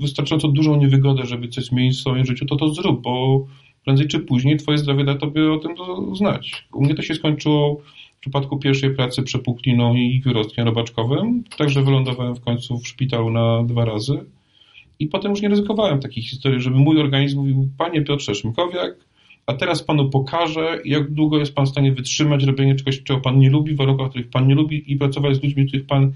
wystarczająco 0.00 0.48
dużą 0.48 0.76
niewygodę, 0.76 1.26
żeby 1.26 1.48
coś 1.48 1.64
zmienić 1.64 1.96
w 1.96 2.00
swoim 2.00 2.24
życiu, 2.26 2.46
to 2.46 2.56
to 2.56 2.68
zrób, 2.68 3.02
bo 3.02 3.44
prędzej 3.84 4.08
czy 4.08 4.20
później 4.20 4.56
twoje 4.56 4.78
zdrowie 4.78 5.04
da 5.04 5.14
tobie 5.14 5.52
o 5.52 5.58
tym 5.58 5.74
znać. 6.16 6.64
U 6.72 6.84
mnie 6.84 6.94
to 6.94 7.02
się 7.02 7.14
skończyło 7.14 7.76
w 8.16 8.20
przypadku 8.20 8.58
pierwszej 8.58 8.94
pracy 8.94 9.22
przepukliną 9.22 9.94
i 9.94 10.20
wyrostkiem 10.20 10.66
robaczkowym, 10.66 11.44
także 11.58 11.82
wylądowałem 11.82 12.34
w 12.34 12.40
końcu 12.40 12.78
w 12.78 12.88
szpitalu 12.88 13.30
na 13.30 13.62
dwa 13.62 13.84
razy 13.84 14.24
i 14.98 15.06
potem 15.06 15.30
już 15.30 15.42
nie 15.42 15.48
ryzykowałem 15.48 16.00
takich 16.00 16.28
historii, 16.28 16.60
żeby 16.60 16.76
mój 16.76 17.00
organizm 17.00 17.38
mówił, 17.38 17.68
panie 17.78 18.02
Piotrze 18.02 18.34
Szymkowiak, 18.34 19.11
a 19.46 19.54
teraz 19.54 19.82
panu 19.82 20.10
pokażę, 20.10 20.80
jak 20.84 21.10
długo 21.10 21.38
jest 21.38 21.54
pan 21.54 21.66
w 21.66 21.68
stanie 21.68 21.92
wytrzymać 21.92 22.44
robienie 22.44 22.74
czegoś, 22.74 23.02
czego 23.02 23.20
pan 23.20 23.38
nie 23.38 23.50
lubi, 23.50 23.74
w 23.74 23.76
warunkach, 23.76 24.10
których 24.10 24.30
pan 24.30 24.48
nie 24.48 24.54
lubi 24.54 24.92
i 24.92 24.96
pracować 24.96 25.36
z 25.36 25.42
ludźmi, 25.42 25.66
których 25.66 25.86
pan 25.86 26.12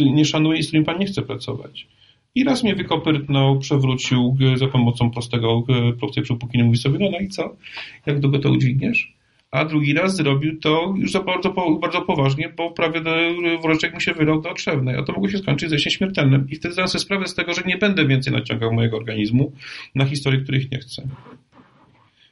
nie 0.00 0.24
szanuje 0.24 0.58
i 0.58 0.62
z 0.62 0.66
którymi 0.66 0.86
pan 0.86 0.98
nie 0.98 1.06
chce 1.06 1.22
pracować. 1.22 1.86
I 2.34 2.44
raz 2.44 2.62
mnie 2.62 2.74
wykopyrtnął, 2.74 3.58
przewrócił 3.58 4.36
za 4.54 4.68
pomocą 4.68 5.10
prostego, 5.10 5.62
prostej 5.98 6.22
przepukiny. 6.22 6.64
Mówi 6.64 6.78
sobie, 6.78 6.98
no, 6.98 7.10
no 7.10 7.18
i 7.18 7.28
co? 7.28 7.56
Jak 8.06 8.20
długo 8.20 8.38
to 8.38 8.50
udźwigniesz? 8.50 9.14
A 9.50 9.64
drugi 9.64 9.94
raz 9.94 10.16
zrobił 10.16 10.60
to 10.60 10.94
już 10.98 11.12
za 11.12 11.20
bardzo, 11.20 11.78
bardzo 11.80 12.02
poważnie, 12.02 12.52
bo 12.56 12.70
prawie 12.70 13.00
woreczek 13.62 13.94
mu 13.94 14.00
się 14.00 14.12
wylał 14.12 14.40
do 14.40 14.54
trzewnej, 14.54 14.96
a 14.96 15.02
to 15.02 15.12
mogło 15.12 15.28
się 15.28 15.38
skończyć 15.38 15.70
zejściem 15.70 15.90
śmiertelnym. 15.90 16.46
I 16.50 16.56
wtedy 16.56 16.72
zdałem 16.72 16.88
sobie 16.88 17.02
sprawę 17.02 17.26
z 17.26 17.34
tego, 17.34 17.54
że 17.54 17.62
nie 17.66 17.78
będę 17.78 18.06
więcej 18.06 18.32
naciągał 18.32 18.72
mojego 18.72 18.96
organizmu 18.96 19.52
na 19.94 20.04
historie, 20.04 20.40
których 20.40 20.70
nie 20.70 20.78
chcę. 20.78 21.08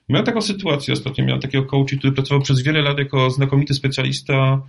Miałem 0.08 0.26
taką 0.26 0.42
sytuację 0.42 0.94
ostatnio, 0.94 1.24
miałem 1.24 1.40
takiego 1.40 1.64
coacha, 1.64 1.96
który 1.98 2.12
pracował 2.12 2.42
przez 2.42 2.62
wiele 2.62 2.82
lat 2.82 2.98
jako 2.98 3.30
znakomity 3.30 3.74
specjalista 3.74 4.62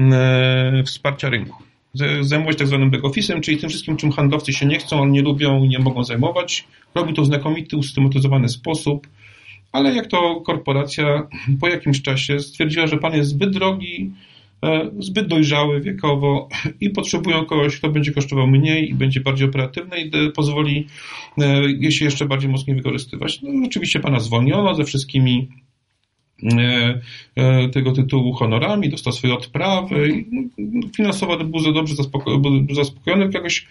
e, 0.00 0.82
wsparcia 0.86 1.28
rynku. 1.28 1.62
Zajmował 2.20 2.52
się 2.52 2.58
tak 2.58 2.66
zwanym 2.66 2.90
back 2.90 3.04
office'em, 3.04 3.40
czyli 3.40 3.58
tym 3.58 3.70
wszystkim, 3.70 3.96
czym 3.96 4.12
handlowcy 4.12 4.52
się 4.52 4.66
nie 4.66 4.78
chcą, 4.78 5.02
ale 5.02 5.10
nie 5.10 5.22
lubią 5.22 5.64
i 5.64 5.68
nie 5.68 5.78
mogą 5.78 6.04
zajmować. 6.04 6.64
Robił 6.94 7.14
to 7.14 7.22
w 7.22 7.26
znakomity, 7.26 7.76
usystematyzowany 7.76 8.48
sposób, 8.48 9.06
ale 9.72 9.94
jak 9.94 10.06
to 10.06 10.40
korporacja 10.40 11.28
po 11.60 11.68
jakimś 11.68 12.02
czasie 12.02 12.40
stwierdziła, 12.40 12.86
że 12.86 12.98
pan 12.98 13.14
jest 13.14 13.30
zbyt 13.30 13.50
drogi, 13.50 14.12
zbyt 14.98 15.26
dojrzały 15.26 15.80
wiekowo 15.80 16.48
i 16.80 16.90
potrzebują 16.90 17.44
kogoś, 17.44 17.76
kto 17.76 17.88
będzie 17.88 18.12
kosztował 18.12 18.46
mniej 18.46 18.90
i 18.90 18.94
będzie 18.94 19.20
bardziej 19.20 19.48
operatywny 19.48 20.00
i 20.00 20.10
pozwoli 20.32 20.86
je 21.78 21.92
się 21.92 22.04
jeszcze 22.04 22.26
bardziej 22.26 22.50
mocniej 22.50 22.76
wykorzystywać. 22.76 23.42
No, 23.42 23.66
oczywiście 23.66 24.00
pana 24.00 24.20
zwolniono 24.20 24.74
ze 24.74 24.84
wszystkimi 24.84 25.48
e, 26.42 27.00
e, 27.36 27.68
tego 27.68 27.92
tytułu 27.92 28.32
honorami, 28.32 28.90
dostał 28.90 29.12
swoje 29.12 29.34
odprawy. 29.34 30.24
No, 30.32 30.42
finansowo 30.96 31.44
był 31.44 31.60
za 31.60 31.72
dobrze 31.72 31.94
zaspokojony, 32.70 33.30
jakoś 33.32 33.66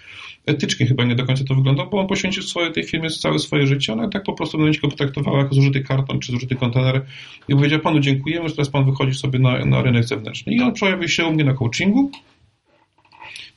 etycznie 0.45 0.85
chyba 0.85 1.03
nie 1.03 1.15
do 1.15 1.25
końca 1.25 1.43
to 1.43 1.55
wygląda, 1.55 1.85
bo 1.85 1.99
on 1.99 2.07
poświęcił 2.07 2.43
swoje, 2.43 2.71
tej 2.71 2.83
firmie 2.83 3.09
całe 3.09 3.39
swoje 3.39 3.67
życie, 3.67 3.93
ona 3.93 4.07
tak 4.07 4.23
po 4.23 4.33
prostu 4.33 4.57
będzie 4.57 4.79
go 4.79 4.87
potraktowała 4.87 5.39
jako 5.39 5.55
zużyty 5.55 5.81
karton 5.81 6.19
czy 6.19 6.31
zużyty 6.31 6.55
kontener 6.55 7.05
i 7.47 7.55
powiedział 7.55 7.79
panu 7.79 7.99
dziękujemy, 7.99 8.49
że 8.49 8.55
teraz 8.55 8.69
pan 8.69 8.85
wychodzi 8.85 9.13
sobie 9.13 9.39
na, 9.39 9.65
na 9.65 9.81
rynek 9.81 10.03
zewnętrzny. 10.03 10.53
I 10.53 10.61
on 10.61 10.73
przejawił 10.73 11.07
się 11.07 11.25
u 11.25 11.31
mnie 11.31 11.43
na 11.43 11.53
coachingu. 11.53 12.11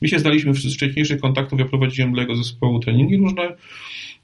My 0.01 0.07
się 0.07 0.19
znaliśmy 0.19 0.53
z 0.53 0.75
wcześniejszych 0.75 1.21
kontaktów, 1.21 1.59
ja 1.59 1.65
prowadziłem 1.65 2.13
dla 2.13 2.21
jego 2.21 2.35
zespołu 2.35 2.79
treningi 2.79 3.17
różne. 3.17 3.55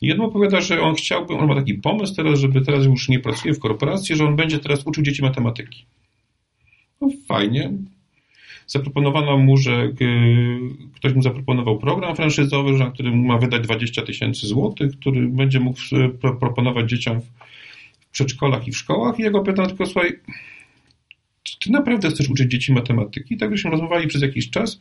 I 0.02 0.12
on 0.14 0.22
opowiada, 0.22 0.62
że 0.62 0.82
on 0.82 0.96
chciałby, 0.96 1.34
on 1.34 1.48
ma 1.48 1.56
taki 1.56 1.74
pomysł 1.74 2.16
teraz, 2.16 2.40
żeby 2.40 2.62
teraz 2.62 2.86
już 2.86 3.10
nie 3.10 3.20
pracuje 3.20 3.54
w 3.54 3.60
korporacji, 3.60 4.16
że 4.16 4.26
on 4.26 4.36
będzie 4.36 4.60
teraz 4.60 4.84
uczył 4.86 5.04
dzieci 5.04 5.22
matematyki. 5.22 5.86
No 7.02 7.10
fajnie, 7.28 7.72
zaproponowano 8.68 9.38
mu, 9.38 9.58
że 9.58 9.90
ktoś 10.96 11.14
mu 11.14 11.22
zaproponował 11.22 11.80
program 11.80 12.16
franszyzowy, 12.16 12.72
na 12.72 12.92
którym 12.92 13.26
ma 13.26 13.38
wydać 13.38 13.64
20 13.64 14.02
tysięcy 14.02 14.48
złotych, 14.48 14.92
który 15.00 15.28
będzie 15.28 15.60
mógł 15.60 15.80
proponować 16.40 16.90
dzieciom 16.90 17.22
w 17.22 18.12
przedszkolach 18.12 18.68
i 18.68 18.72
w 18.72 18.78
szkołach. 18.78 19.20
I 19.20 19.22
jego 19.22 19.42
pytam 19.42 19.68
tylko, 19.68 19.86
słuchaj, 19.86 20.20
czy 21.44 21.60
ty 21.60 21.72
naprawdę 21.72 22.10
chcesz 22.10 22.30
uczyć 22.30 22.52
dzieci 22.52 22.74
matematyki? 22.74 23.34
I 23.34 23.38
tak 23.38 23.52
żeśmy 23.52 23.72
rozmawiali 23.72 24.08
przez 24.08 24.22
jakiś 24.22 24.50
czas. 24.50 24.80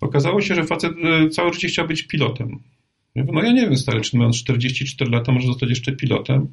Okazało 0.00 0.40
się, 0.40 0.54
że 0.54 0.64
facet 0.64 0.92
e, 1.04 1.28
całe 1.28 1.52
życie 1.52 1.68
chciał 1.68 1.86
być 1.86 2.02
pilotem. 2.02 2.58
Ja 3.14 3.24
no 3.32 3.42
ja 3.42 3.52
nie 3.52 3.62
wiem, 3.62 3.76
stary, 3.76 4.00
czy 4.00 4.16
mając 4.16 4.36
44 4.36 5.10
lata 5.10 5.32
może 5.32 5.46
zostać 5.46 5.68
jeszcze 5.68 5.92
pilotem 5.92 6.48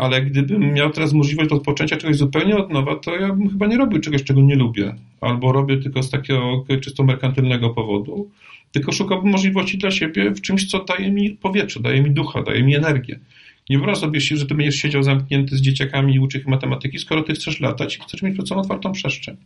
ale 0.00 0.22
gdybym 0.22 0.74
miał 0.74 0.90
teraz 0.90 1.12
możliwość 1.12 1.50
rozpoczęcia 1.50 1.96
czegoś 1.96 2.16
zupełnie 2.16 2.56
od 2.56 2.72
nowa, 2.72 2.96
to 2.96 3.16
ja 3.16 3.32
bym 3.32 3.50
chyba 3.50 3.66
nie 3.66 3.76
robił 3.76 4.00
czegoś, 4.00 4.24
czego 4.24 4.40
nie 4.40 4.56
lubię, 4.56 4.94
albo 5.20 5.52
robię 5.52 5.76
tylko 5.76 6.02
z 6.02 6.10
takiego 6.10 6.64
czysto 6.80 7.04
merkantylnego 7.04 7.70
powodu, 7.70 8.30
tylko 8.72 8.92
szukałbym 8.92 9.32
możliwości 9.32 9.78
dla 9.78 9.90
siebie 9.90 10.30
w 10.30 10.40
czymś, 10.40 10.66
co 10.66 10.84
daje 10.84 11.10
mi 11.10 11.30
powietrze, 11.30 11.80
daje 11.80 12.02
mi 12.02 12.10
ducha, 12.10 12.42
daje 12.42 12.62
mi 12.62 12.76
energię. 12.76 13.18
Nie 13.70 13.78
wyobraź 13.78 13.98
sobie, 13.98 14.20
że 14.20 14.46
ty 14.46 14.54
będziesz 14.54 14.74
siedział 14.74 15.02
zamknięty 15.02 15.56
z 15.56 15.60
dzieciakami 15.60 16.14
i 16.14 16.18
uczy 16.18 16.38
ich 16.38 16.46
matematyki, 16.46 16.98
skoro 16.98 17.22
ty 17.22 17.32
chcesz 17.32 17.60
latać 17.60 17.96
i 17.96 18.00
chcesz 18.00 18.22
mieć 18.22 18.34
przed 18.34 18.48
sobą 18.48 18.60
otwartą 18.60 18.92
przestrzeń. 18.92 19.36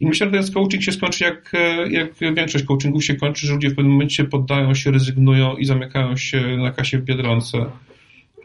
I 0.00 0.06
myślę, 0.06 0.26
że 0.26 0.32
ten 0.32 0.52
coaching 0.52 0.82
się 0.82 0.92
skończy 0.92 1.24
jak, 1.24 1.52
jak 1.90 2.34
większość 2.34 2.64
coachingów 2.64 3.04
się 3.04 3.14
kończy, 3.14 3.46
że 3.46 3.52
ludzie 3.52 3.70
w 3.70 3.74
pewnym 3.74 3.92
momencie 3.92 4.24
poddają 4.24 4.74
się, 4.74 4.90
rezygnują 4.90 5.56
i 5.56 5.64
zamykają 5.64 6.16
się 6.16 6.56
na 6.56 6.70
kasie 6.70 6.98
w 6.98 7.04
Biedronce 7.04 7.66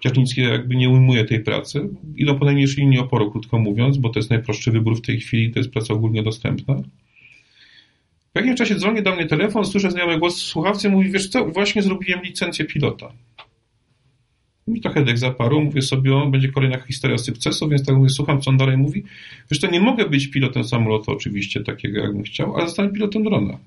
Ciacznicki 0.04 0.42
jakby 0.42 0.76
nie 0.76 0.90
ujmuje 0.90 1.26
tej 1.26 1.40
pracy. 1.40 1.90
Idą 2.16 2.40
po 2.40 2.46
najmniejszej 2.46 2.84
linii 2.84 3.00
oporu, 3.00 3.32
krótko 3.32 3.60
mówiąc, 3.60 3.98
bo 3.98 4.10
to 4.10 4.20
jest 4.20 4.30
najprostszy 4.30 4.72
wybór 4.72 4.98
w 4.98 5.02
tej 5.02 5.20
chwili, 5.20 5.52
to 5.52 5.60
jest 5.60 5.72
praca 5.72 5.94
ogólnie 5.94 6.24
dostępna. 6.24 6.76
W 8.34 8.36
jakimś 8.36 8.58
czasie 8.58 8.76
dzwoni 8.76 9.04
do 9.04 9.16
mnie 9.16 9.26
telefon, 9.26 9.66
słyszę 9.66 9.92
znajomy 9.92 10.20
głos 10.20 10.40
w 10.40 10.46
słuchawce, 10.46 10.90
mówi, 10.90 11.12
wiesz 11.12 11.30
co, 11.30 11.46
właśnie 11.46 11.82
zrobiłem 11.82 12.22
licencję 12.24 12.66
pilota. 12.66 13.12
Mi 14.68 14.82
trochę 14.82 15.06
dek 15.06 15.18
zaparł, 15.18 15.62
mówię 15.62 15.82
sobie, 15.82 16.32
będzie 16.32 16.48
kolejna 16.48 16.78
historia 16.78 17.18
sukcesu, 17.18 17.70
więc 17.70 17.86
tak 17.86 17.96
mówię, 17.96 18.10
słucham, 18.10 18.42
co 18.42 18.50
on 18.50 18.58
dalej 18.58 18.78
mówi. 18.78 19.04
Wiesz, 19.52 19.60
to 19.60 19.68
nie 19.72 19.80
mogę 19.80 20.10
być 20.10 20.28
pilotem 20.28 20.64
samolotu 20.64 21.12
oczywiście, 21.12 21.64
takiego 21.64 22.00
jakbym 22.00 22.24
chciał, 22.24 22.56
ale 22.56 22.66
zostanę 22.66 22.92
pilotem 22.92 23.24
drona. 23.24 23.58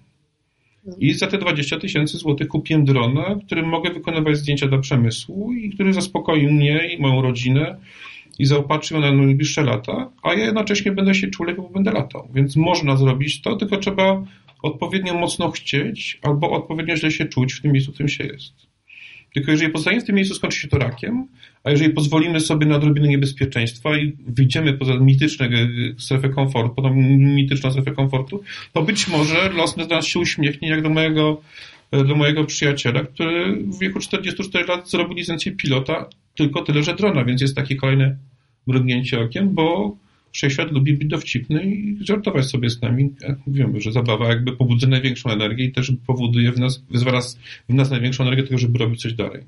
I 0.99 1.13
za 1.13 1.27
te 1.27 1.39
20 1.39 1.79
tysięcy 1.79 2.19
złotych 2.19 2.49
kupiłem 2.49 2.85
drona, 2.85 3.37
którym 3.47 3.69
mogę 3.69 3.91
wykonywać 3.91 4.37
zdjęcia 4.37 4.69
dla 4.69 4.79
przemysłu 4.79 5.53
i 5.53 5.71
który 5.71 5.93
zaspokoi 5.93 6.47
mnie 6.47 6.95
i 6.95 7.03
moją 7.03 7.23
rodzinę 7.23 7.77
i 8.39 8.47
zaopatrzy 8.47 8.95
na 8.95 9.13
najbliższe 9.13 9.63
lata, 9.63 10.11
a 10.23 10.35
ja 10.35 10.45
jednocześnie 10.45 10.93
będę 10.93 11.15
się 11.15 11.27
czuł 11.27 11.47
lepiej, 11.47 11.63
bo 11.63 11.71
będę 11.71 11.93
latał. 11.93 12.29
Więc 12.35 12.57
można 12.57 12.97
zrobić 12.97 13.43
to, 13.43 13.57
tylko 13.57 13.77
trzeba 13.77 14.25
odpowiednio 14.63 15.15
mocno 15.15 15.51
chcieć 15.51 16.19
albo 16.23 16.51
odpowiednio 16.51 16.97
źle 16.97 17.11
się 17.11 17.25
czuć 17.25 17.53
w 17.53 17.63
tym 17.63 17.73
miejscu, 17.73 17.91
w 17.91 17.95
którym 17.95 18.09
się 18.09 18.25
jest. 18.25 18.66
Tylko 19.37 19.51
jeżeli 19.51 19.73
pozostaniemy 19.73 20.03
w 20.03 20.07
tym 20.07 20.17
miejscu, 20.17 20.35
skończy 20.35 20.61
się 20.61 20.69
to 20.69 20.79
rakiem, 20.79 21.29
a 21.65 21.71
jeżeli 21.71 21.91
pozwolimy 21.91 22.41
sobie 22.41 22.67
na 22.67 22.77
odrobinę 22.77 23.09
niebezpieczeństwa 23.09 23.97
i 23.97 24.13
wyjdziemy 24.27 24.73
poza 24.73 24.95
mityczną 24.95 25.47
strefę 25.99 26.29
komfortu, 26.29 26.75
poza 26.75 26.91
mityczną 26.91 27.71
strefę 27.71 27.91
komfortu, 27.91 28.43
to 28.73 28.83
być 28.83 29.09
może 29.09 29.49
los 29.49 29.77
nas 29.77 30.07
się 30.07 30.19
uśmiechnie, 30.19 30.69
jak 30.69 30.83
do 30.83 30.91
mojego, 30.91 31.41
do 31.93 32.15
mojego 32.15 32.45
przyjaciela, 32.45 33.01
który 33.05 33.57
w 33.57 33.79
wieku 33.79 34.01
44 34.01 34.67
lat 34.67 34.91
zrobił 34.91 35.17
licencję 35.17 35.53
pilota, 35.53 36.09
tylko 36.35 36.63
tyle, 36.63 36.83
że 36.83 36.95
drona, 36.95 37.25
więc 37.25 37.41
jest 37.41 37.57
takie 37.57 37.77
kolejne 37.77 38.17
mrugnięcie 38.67 39.21
okiem, 39.21 39.55
bo 39.55 39.97
wszechświat 40.33 40.73
lubi 40.73 40.93
być 40.93 41.09
dowcipny 41.09 41.65
i 41.65 41.97
żartować 42.01 42.47
sobie 42.47 42.71
z 42.71 42.83
nami. 42.83 43.11
Jak 43.21 43.47
mówimy, 43.47 43.81
że 43.81 43.93
zabawa 43.93 44.29
jakby 44.29 44.57
pobudza 44.57 44.87
największą 44.87 45.31
energię 45.31 45.65
i 45.65 45.73
też 45.73 45.93
powoduje 46.07 46.53
w 46.53 46.59
nas, 46.59 46.83
wyzwala 46.91 47.21
w 47.69 47.75
nas 47.75 47.91
największą 47.91 48.25
energię 48.25 48.43
tego, 48.43 48.59
żeby 48.59 48.79
robić 48.79 49.03
coś 49.03 49.13
dalej. 49.13 49.43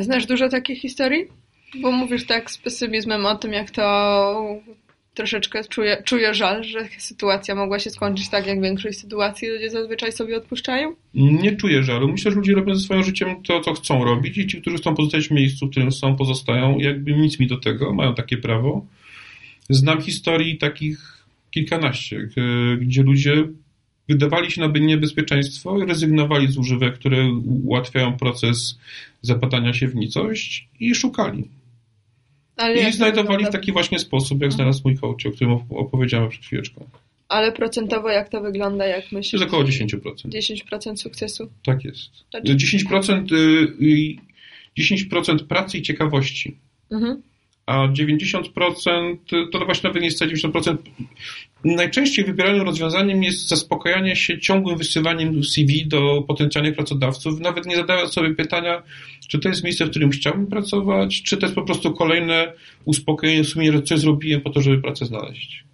Znasz 0.00 0.26
dużo 0.26 0.48
takich 0.48 0.80
historii? 0.80 1.24
Bo 1.82 1.92
mówisz 1.92 2.26
tak 2.26 2.50
z 2.50 2.58
pesymizmem 2.58 3.26
o 3.26 3.34
tym, 3.34 3.52
jak 3.52 3.70
to 3.70 4.60
troszeczkę 5.14 5.64
czuję, 5.64 6.02
czuję 6.04 6.34
żal, 6.34 6.64
że 6.64 6.88
sytuacja 6.98 7.54
mogła 7.54 7.78
się 7.78 7.90
skończyć 7.90 8.28
tak, 8.28 8.46
jak 8.46 8.62
większość 8.62 8.98
sytuacji 8.98 9.48
ludzie 9.48 9.70
zazwyczaj 9.70 10.12
sobie 10.12 10.36
odpuszczają? 10.36 10.94
Nie 11.14 11.56
czuję 11.56 11.82
żalu. 11.82 12.08
Myślę, 12.08 12.30
że 12.30 12.36
ludzie 12.36 12.54
robią 12.54 12.74
ze 12.74 12.80
swoim 12.80 13.02
życiem 13.02 13.42
to, 13.42 13.60
co 13.60 13.74
chcą 13.74 14.04
robić 14.04 14.38
i 14.38 14.46
ci, 14.46 14.60
którzy 14.60 14.76
chcą 14.76 14.94
pozostać 14.94 15.28
w 15.28 15.30
miejscu, 15.30 15.66
w 15.66 15.70
którym 15.70 15.92
są, 15.92 16.16
pozostają. 16.16 16.78
Jakby 16.78 17.12
nic 17.12 17.40
mi 17.40 17.46
do 17.46 17.56
tego, 17.56 17.94
mają 17.94 18.14
takie 18.14 18.36
prawo. 18.36 18.86
Znam 19.68 20.02
historii 20.02 20.58
takich 20.58 21.24
kilkanaście, 21.50 22.28
gdzie 22.80 23.02
ludzie 23.02 23.48
wydawali 24.08 24.50
się 24.50 24.60
na 24.60 24.66
niebezpieczeństwo 24.80 25.78
i 25.78 25.86
rezygnowali 25.86 26.52
z 26.52 26.58
używek, 26.58 26.94
które 26.94 27.32
ułatwiają 27.64 28.16
proces 28.16 28.78
zapadania 29.22 29.72
się 29.72 29.88
w 29.88 29.94
nicość 29.94 30.68
i 30.80 30.94
szukali. 30.94 31.48
Ale 32.56 32.88
I 32.88 32.92
znajdowali 32.92 33.44
w 33.44 33.50
taki 33.50 33.72
właśnie 33.72 33.98
sposób, 33.98 34.42
jak 34.42 34.52
znalazł 34.52 34.82
mój 34.84 34.96
coach, 34.96 35.26
o 35.26 35.30
którym 35.30 35.52
opowiedziałem 35.70 36.28
przed 36.28 36.44
chwileczką. 36.44 36.88
Ale 37.28 37.52
procentowo 37.52 38.10
jak 38.10 38.28
to 38.28 38.40
wygląda, 38.40 38.86
jak 38.86 39.12
myślisz? 39.12 39.32
Jest 39.32 39.44
około 39.44 39.64
10%. 39.64 39.98
10% 40.24 40.96
sukcesu? 40.96 41.50
Tak 41.64 41.84
jest. 41.84 42.10
Znaczy... 42.30 42.56
10%, 42.56 43.26
10% 44.78 45.46
pracy 45.46 45.78
i 45.78 45.82
ciekawości. 45.82 46.56
Mhm 46.90 47.22
a 47.68 47.88
90% 47.88 49.16
to 49.52 49.64
właśnie 49.64 49.88
nawet 49.88 50.02
nie 50.02 50.08
jest 50.08 50.22
90%. 50.22 50.76
Najczęściej 51.64 52.24
wybieranym 52.24 52.62
rozwiązaniem 52.62 53.22
jest 53.22 53.48
zaspokajanie 53.48 54.16
się 54.16 54.38
ciągłym 54.38 54.78
wysyłaniem 54.78 55.44
CV 55.44 55.86
do 55.86 56.22
potencjalnych 56.22 56.74
pracodawców, 56.74 57.40
nawet 57.40 57.66
nie 57.66 57.76
zadając 57.76 58.12
sobie 58.12 58.34
pytania, 58.34 58.82
czy 59.28 59.38
to 59.38 59.48
jest 59.48 59.64
miejsce, 59.64 59.86
w 59.86 59.90
którym 59.90 60.10
chciałbym 60.10 60.46
pracować, 60.46 61.22
czy 61.22 61.36
to 61.36 61.46
jest 61.46 61.54
po 61.54 61.62
prostu 61.62 61.92
kolejne 61.92 62.52
uspokojenie 62.84 63.44
sumienia, 63.44 63.72
że 63.72 63.82
coś 63.82 63.98
zrobiłem 64.00 64.40
po 64.40 64.50
to, 64.50 64.60
żeby 64.60 64.82
pracę 64.82 65.06
znaleźć. 65.06 65.64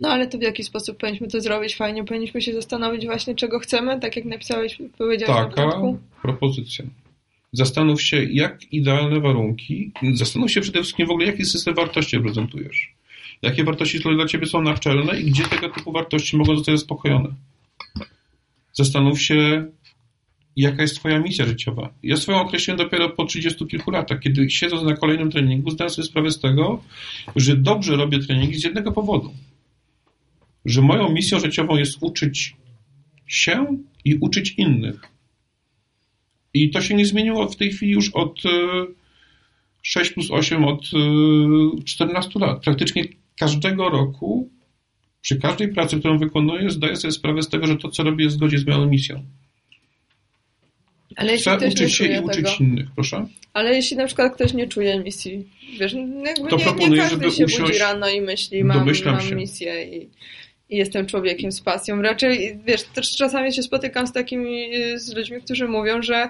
No 0.00 0.08
ale 0.08 0.26
to 0.26 0.38
w 0.38 0.42
jaki 0.42 0.62
sposób 0.62 0.98
powinniśmy 0.98 1.28
to 1.28 1.40
zrobić? 1.40 1.76
Fajnie, 1.76 2.04
powinniśmy 2.04 2.42
się 2.42 2.52
zastanowić 2.52 3.06
właśnie, 3.06 3.34
czego 3.34 3.58
chcemy, 3.58 4.00
tak 4.00 4.16
jak 4.16 4.24
napisałeś, 4.24 4.78
powiedziałeś 4.98 5.36
Taka 5.36 5.66
na 5.66 5.72
początku. 5.72 5.98
propozycja. 6.22 6.84
Zastanów 7.52 8.02
się, 8.02 8.24
jak 8.24 8.72
idealne 8.72 9.20
warunki, 9.20 9.92
zastanów 10.14 10.50
się 10.50 10.60
przede 10.60 10.82
wszystkim 10.82 11.06
w 11.06 11.10
ogóle, 11.10 11.26
jaki 11.26 11.44
system 11.44 11.74
wartości 11.74 12.16
reprezentujesz. 12.16 12.94
Jakie 13.42 13.64
wartości 13.64 13.98
dla 13.98 14.26
ciebie 14.26 14.46
są 14.46 14.62
naczelne 14.62 15.20
i 15.20 15.30
gdzie 15.30 15.44
tego 15.44 15.68
typu 15.68 15.92
wartości 15.92 16.36
mogą 16.36 16.56
zostać 16.56 16.78
zaspokojone. 16.78 17.34
Zastanów 18.72 19.22
się, 19.22 19.66
jaka 20.56 20.82
jest 20.82 20.96
twoja 20.96 21.18
misja 21.18 21.46
życiowa. 21.46 21.94
Ja 22.02 22.16
swoją 22.16 22.40
określiłem 22.40 22.78
dopiero 22.78 23.10
po 23.10 23.24
30 23.24 23.66
kilku 23.66 23.90
latach, 23.90 24.20
kiedy 24.20 24.50
siedząc 24.50 24.82
na 24.82 24.96
kolejnym 24.96 25.30
treningu, 25.30 25.70
zdałem 25.70 25.90
sobie 25.90 26.06
sprawę 26.08 26.30
z 26.30 26.40
tego, 26.40 26.82
że 27.36 27.56
dobrze 27.56 27.96
robię 27.96 28.18
treningi 28.18 28.58
z 28.58 28.64
jednego 28.64 28.92
powodu. 28.92 29.34
Że 30.64 30.82
moją 30.82 31.12
misją 31.12 31.40
życiową 31.40 31.76
jest 31.76 31.98
uczyć 32.00 32.56
się 33.26 33.66
i 34.04 34.14
uczyć 34.14 34.50
innych. 34.50 35.15
I 36.62 36.70
to 36.70 36.80
się 36.80 36.94
nie 36.94 37.06
zmieniło 37.06 37.48
w 37.48 37.56
tej 37.56 37.70
chwili 37.70 37.92
już 37.92 38.10
od 38.10 38.42
6 39.82 40.10
e, 40.10 40.14
plus 40.14 40.30
8 40.30 40.64
od 40.64 40.90
14 41.84 42.30
e, 42.36 42.38
lat. 42.38 42.62
Praktycznie 42.64 43.04
każdego 43.38 43.88
roku, 43.88 44.50
przy 45.20 45.36
każdej 45.36 45.68
pracy, 45.68 45.98
którą 45.98 46.18
wykonuję, 46.18 46.70
zdaję 46.70 46.96
sobie 46.96 47.12
sprawę 47.12 47.42
z 47.42 47.48
tego, 47.48 47.66
że 47.66 47.76
to, 47.76 47.88
co 47.88 48.02
robię, 48.02 48.24
jest 48.24 48.36
w 48.36 48.38
zgodzie 48.38 48.58
z 48.58 48.66
moją 48.66 48.86
misją. 48.86 49.22
Ale 51.16 51.32
jeśli 51.32 51.52
ktoś 51.56 51.72
uczyć 51.72 51.94
się 51.94 52.04
i 52.06 52.20
uczyć 52.20 52.36
tego. 52.36 52.56
innych, 52.60 52.86
proszę. 52.94 53.26
Ale 53.52 53.74
jeśli 53.74 53.96
na 53.96 54.06
przykład 54.06 54.34
ktoś 54.34 54.52
nie 54.52 54.68
czuje 54.68 55.00
misji, 55.00 55.48
wiesz, 55.80 55.92
jakby 56.24 56.50
to 56.50 56.56
nie, 56.56 56.64
proponuję, 56.64 56.90
nie 56.90 56.96
każdy 57.08 57.30
żeby 57.30 57.50
się 57.50 57.62
budzi 57.62 57.78
rano 57.78 58.08
i 58.08 58.20
myśli, 58.20 58.64
mam, 58.64 58.86
mam 59.04 59.34
misję 59.36 59.84
i, 59.84 60.08
jestem 60.70 61.06
człowiekiem 61.06 61.52
z 61.52 61.60
pasją. 61.60 62.02
Raczej, 62.02 62.58
wiesz, 62.64 62.82
też 62.82 63.16
czasami 63.16 63.52
się 63.52 63.62
spotykam 63.62 64.06
z 64.06 64.12
takimi 64.12 64.70
z 64.96 65.14
ludźmi, 65.14 65.42
którzy 65.42 65.68
mówią, 65.68 66.02
że 66.02 66.28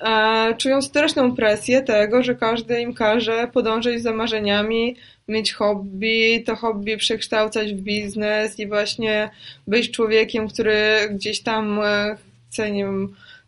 e, 0.00 0.54
czują 0.58 0.82
straszną 0.82 1.36
presję 1.36 1.82
tego, 1.82 2.22
że 2.22 2.34
każdy 2.34 2.80
im 2.80 2.94
każe 2.94 3.48
podążać 3.52 4.02
za 4.02 4.12
marzeniami, 4.12 4.96
mieć 5.28 5.52
hobby, 5.52 6.42
to 6.46 6.56
hobby 6.56 6.96
przekształcać 6.96 7.74
w 7.74 7.80
biznes 7.80 8.58
i 8.58 8.66
właśnie 8.66 9.30
być 9.66 9.90
człowiekiem, 9.90 10.48
który 10.48 11.08
gdzieś 11.10 11.40
tam 11.40 11.80
e, 11.82 12.16
chce, 12.50 12.70
nie 12.70 12.86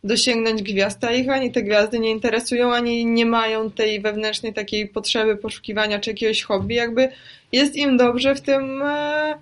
dosięgnąć 0.05 0.63
gwiazd, 0.63 1.05
a 1.05 1.13
ich 1.13 1.29
ani 1.29 1.53
te 1.53 1.63
gwiazdy 1.63 1.99
nie 1.99 2.11
interesują, 2.11 2.75
ani 2.75 3.07
nie 3.07 3.27
mają 3.27 3.71
tej 3.71 4.01
wewnętrznej 4.01 4.55
takiej 4.55 4.89
potrzeby 4.89 5.37
poszukiwania 5.37 5.99
czy 5.99 6.11
jakiegoś 6.11 6.43
hobby, 6.43 6.75
jakby 6.75 7.09
jest 7.53 7.77
im 7.77 7.97
dobrze 7.97 8.35
w 8.35 8.41
tym, 8.41 8.83
e, 8.83 9.35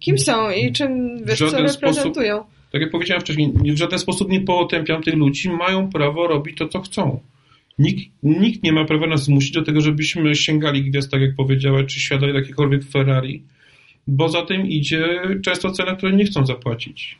kim 0.00 0.18
są 0.18 0.50
i 0.50 0.72
czym, 0.72 1.18
wiesz, 1.24 1.38
co 1.38 1.62
reprezentują. 1.62 2.36
Sposób, 2.36 2.70
tak 2.72 2.80
jak 2.80 2.90
powiedziałem 2.90 3.20
wcześniej, 3.20 3.52
w 3.64 3.76
żaden 3.76 3.98
sposób 3.98 4.30
nie 4.30 4.40
potępiam 4.40 5.02
tych 5.02 5.14
ludzi, 5.14 5.50
mają 5.50 5.90
prawo 5.90 6.26
robić 6.26 6.58
to, 6.58 6.68
co 6.68 6.80
chcą. 6.80 7.20
Nikt, 7.78 8.12
nikt 8.22 8.62
nie 8.62 8.72
ma 8.72 8.84
prawa 8.84 9.06
nas 9.06 9.24
zmusić 9.24 9.52
do 9.52 9.62
tego, 9.62 9.80
żebyśmy 9.80 10.34
sięgali 10.34 10.90
gwiazd, 10.90 11.10
tak 11.10 11.20
jak 11.20 11.36
powiedziała, 11.36 11.84
czy 11.84 12.00
świadali 12.00 12.34
jakiekolwiek 12.34 12.84
Ferrari, 12.84 13.42
bo 14.06 14.28
za 14.28 14.42
tym 14.42 14.66
idzie 14.66 15.20
często 15.44 15.70
cena, 15.70 15.96
której 15.96 16.16
nie 16.16 16.24
chcą 16.24 16.46
zapłacić. 16.46 17.18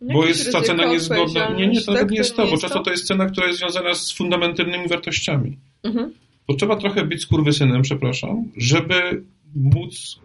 Bo 0.00 0.26
jest 0.26 0.52
ta 0.52 0.60
cena 0.60 0.84
niezgodna. 0.84 1.54
Nie, 1.54 1.66
nie, 1.66 1.80
to 1.80 1.94
tak, 1.94 2.10
nie 2.10 2.18
jest 2.18 2.36
to, 2.36 2.46
bo 2.46 2.58
często 2.58 2.82
to 2.82 2.90
jest 2.90 3.06
cena, 3.06 3.26
która 3.26 3.46
jest 3.46 3.58
związana 3.58 3.94
z 3.94 4.12
fundamentalnymi 4.12 4.88
wartościami. 4.88 5.56
Mhm. 5.82 6.12
Bo 6.48 6.54
trzeba 6.54 6.76
trochę 6.76 7.04
być 7.04 7.22
skurwysynem, 7.22 7.82
przepraszam, 7.82 8.44
żeby 8.56 9.22
móc 9.54 10.20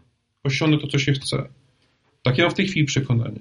osiągnąć 0.46 0.82
to, 0.82 0.88
co 0.88 1.00
się 1.00 1.14
chce. 1.14 1.48
Takie 2.24 2.42
mam 2.42 2.52
w 2.52 2.54
tej 2.54 2.68
chwili 2.68 2.86
przekonanie. 2.86 3.40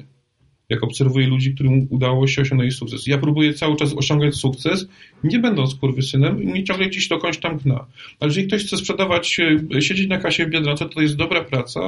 Jak 0.68 0.84
obserwuję 0.84 1.26
ludzi, 1.26 1.54
którym 1.54 1.86
udało 1.90 2.26
się 2.26 2.42
osiągnąć 2.42 2.74
sukces. 2.74 3.06
Ja 3.06 3.18
próbuję 3.18 3.54
cały 3.54 3.76
czas 3.76 3.94
osiągać 3.96 4.34
sukces, 4.34 4.86
nie 5.24 5.38
będąc 5.38 5.74
kurwysynem 5.74 6.42
i 6.42 6.46
nie 6.46 6.64
ciągle 6.64 6.86
gdzieś 6.86 7.08
dokądś 7.08 7.38
tam 7.38 7.58
gna. 7.58 7.86
Ale 8.20 8.28
jeżeli 8.28 8.46
ktoś 8.46 8.64
chce 8.66 8.76
sprzedawać, 8.76 9.40
e, 9.74 9.82
siedzieć 9.82 10.08
na 10.08 10.18
kasie 10.18 10.46
w 10.46 10.50
Biedronce, 10.50 10.88
to 10.88 11.00
jest 11.00 11.16
dobra 11.16 11.44
praca, 11.44 11.80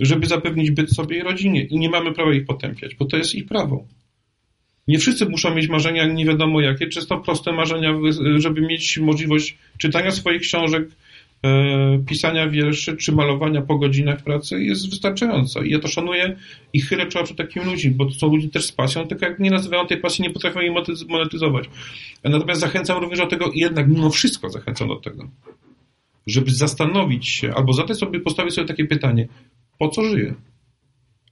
żeby 0.00 0.26
zapewnić 0.26 0.70
byt 0.70 0.90
sobie 0.90 1.18
i 1.18 1.22
rodzinie. 1.22 1.64
I 1.64 1.78
nie 1.78 1.90
mamy 1.90 2.12
prawa 2.12 2.34
ich 2.34 2.46
potępiać, 2.46 2.94
bo 2.94 3.04
to 3.04 3.16
jest 3.16 3.34
ich 3.34 3.46
prawo. 3.46 3.86
Nie 4.88 4.98
wszyscy 4.98 5.26
muszą 5.26 5.54
mieć 5.54 5.68
marzenia 5.68 6.06
nie 6.06 6.24
wiadomo 6.24 6.60
jakie, 6.60 6.86
czysto 6.86 7.18
proste 7.18 7.52
marzenia, 7.52 7.94
żeby 8.36 8.60
mieć 8.60 8.98
możliwość 8.98 9.58
czytania 9.78 10.10
swoich 10.10 10.40
książek, 10.40 10.88
pisania 12.08 12.48
wierszy 12.48 12.96
czy 12.96 13.12
malowania 13.12 13.62
po 13.62 13.78
godzinach 13.78 14.22
pracy 14.22 14.64
jest 14.64 14.90
wystarczająca. 14.90 15.64
I 15.64 15.70
ja 15.70 15.78
to 15.78 15.88
szanuję 15.88 16.36
i 16.72 16.80
chylę 16.80 17.06
czoła 17.06 17.24
przed 17.24 17.36
takimi 17.36 17.66
ludźmi, 17.66 17.90
bo 17.90 18.04
to 18.04 18.10
są 18.10 18.28
ludzie 18.28 18.48
też 18.48 18.64
z 18.66 18.72
pasją, 18.72 19.08
tylko 19.08 19.26
jak 19.26 19.38
nie 19.38 19.50
nazywają 19.50 19.86
tej 19.86 19.98
pasji, 19.98 20.22
nie 20.22 20.30
potrafią 20.30 20.60
jej 20.60 20.70
monetyzować. 21.08 21.70
Natomiast 22.24 22.60
zachęcam 22.60 23.00
również 23.00 23.18
do 23.18 23.26
tego, 23.26 23.50
jednak 23.54 23.88
mimo 23.88 24.10
wszystko 24.10 24.50
zachęcam 24.50 24.88
do 24.88 24.96
tego, 24.96 25.30
żeby 26.26 26.50
zastanowić 26.50 27.28
się, 27.28 27.54
albo 27.54 27.72
zadać 27.72 27.98
sobie, 27.98 28.20
postawić 28.20 28.54
sobie 28.54 28.68
takie 28.68 28.84
pytanie, 28.84 29.28
po 29.78 29.88
co 29.88 30.04
żyję? 30.04 30.34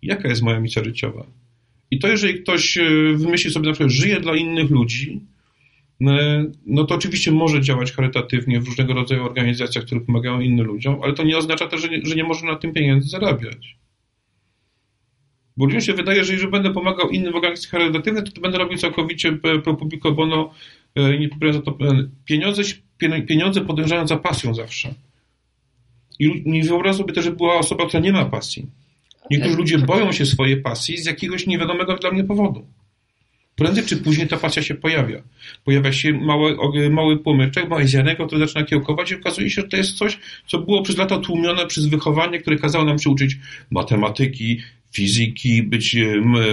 Jaka 0.03 0.29
jest 0.29 0.43
moja 0.43 0.61
misja 0.61 0.85
życiowa? 0.85 1.27
I 1.91 1.99
to 1.99 2.09
jeżeli 2.09 2.43
ktoś 2.43 2.79
e, 2.79 2.85
wymyśli 3.15 3.51
sobie 3.51 3.67
na 3.67 3.73
przykład, 3.73 3.91
żyje 3.91 4.21
dla 4.21 4.37
innych 4.37 4.71
ludzi, 4.71 5.21
e, 5.21 5.34
no 6.67 6.85
to 6.85 6.95
oczywiście 6.95 7.33
może 7.33 7.61
działać 7.61 7.93
charytatywnie 7.93 8.61
w 8.61 8.67
różnego 8.67 8.95
rodzaju 8.95 9.25
organizacjach, 9.25 9.85
które 9.85 10.01
pomagają 10.01 10.41
innym 10.41 10.67
ludziom, 10.67 10.97
ale 11.03 11.13
to 11.13 11.23
nie 11.23 11.39
oznacza 11.39 11.67
też, 11.67 11.81
że 11.81 11.89
nie, 11.89 12.01
że 12.05 12.15
nie 12.15 12.25
może 12.25 12.47
na 12.47 12.57
tym 12.57 12.73
pieniędzy 12.73 13.09
zarabiać. 13.09 13.77
Bo 15.57 15.65
ludziom 15.65 15.81
się 15.81 15.93
wydaje, 15.93 16.25
że 16.25 16.33
jeżeli 16.33 16.51
będę 16.51 16.73
pomagał 16.73 17.11
innym 17.11 17.35
organizacjom 17.35 17.71
charytatywnym, 17.71 18.25
to, 18.25 18.33
to 18.33 18.41
będę 18.41 18.59
robił 18.59 18.79
całkowicie 18.79 19.33
pro 19.33 19.75
publico 19.75 20.13
bono, 20.13 20.51
e, 20.95 21.19
nie 21.19 21.53
za 21.53 21.63
to 21.63 21.79
pieniądze, 22.25 22.63
pieniądze 23.29 23.61
podążają 23.61 24.07
za 24.07 24.17
pasją 24.17 24.55
zawsze. 24.55 24.95
I 26.19 26.43
nie 26.47 26.63
wyobrażam 26.63 26.99
sobie 26.99 27.15
też, 27.15 27.25
że 27.25 27.33
była 27.33 27.59
osoba, 27.59 27.87
która 27.87 28.03
nie 28.03 28.13
ma 28.13 28.25
pasji. 28.25 28.67
Niektórzy 29.31 29.57
ludzie 29.57 29.79
boją 29.79 30.13
się 30.13 30.27
swojej 30.27 30.63
pasji 30.63 30.99
z 30.99 31.07
jakiegoś 31.07 31.47
niewiadomego 31.47 31.97
dla 31.97 32.11
mnie 32.11 32.25
powodu. 32.25 32.67
Prędzej 33.57 33.85
czy 33.85 33.97
później 33.97 34.29
ta 34.29 34.37
pasja 34.37 34.63
się 34.63 34.75
pojawia. 34.75 35.23
Pojawia 35.65 35.93
się 35.93 36.13
mały, 36.13 36.57
mały 36.91 37.19
płomyczek, 37.19 37.69
małe 37.69 37.89
ziarenko, 37.89 38.27
które 38.27 38.47
zaczyna 38.47 38.65
kiełkować 38.65 39.11
i 39.11 39.15
okazuje 39.15 39.51
się, 39.51 39.63
że 39.63 39.69
to 39.69 39.77
jest 39.77 39.97
coś, 39.97 40.19
co 40.47 40.59
było 40.59 40.83
przez 40.83 40.97
lata 40.97 41.19
tłumione 41.19 41.67
przez 41.67 41.87
wychowanie, 41.87 42.39
które 42.39 42.57
kazało 42.57 42.85
nam 42.85 42.99
się 42.99 43.11
uczyć 43.11 43.39
matematyki, 43.71 44.61
fizyki, 44.93 45.63
być, 45.63 45.97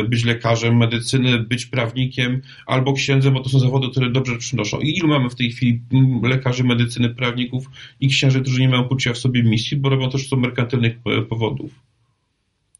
być 0.10 0.26
lekarzem 0.26 0.78
medycyny, 0.78 1.40
być 1.40 1.66
prawnikiem 1.66 2.42
albo 2.66 2.94
księdzem, 2.94 3.34
bo 3.34 3.40
to 3.40 3.50
są 3.50 3.60
zawody, 3.60 3.88
które 3.92 4.10
dobrze 4.10 4.38
przynoszą. 4.38 4.80
I 4.80 4.98
ilu 4.98 5.08
mamy 5.08 5.30
w 5.30 5.36
tej 5.36 5.52
chwili 5.52 5.82
lekarzy 6.24 6.64
medycyny, 6.64 7.10
prawników 7.10 7.70
i 8.00 8.08
księży, 8.08 8.42
którzy 8.42 8.62
nie 8.62 8.70
mają 8.70 8.84
poczucia 8.84 9.14
w 9.14 9.18
sobie 9.18 9.44
misji, 9.44 9.78
bo 9.78 9.90
robią 9.90 10.10
to 10.10 10.18
z 10.18 10.32
merkantylnych 10.32 10.94
powodów 11.30 11.72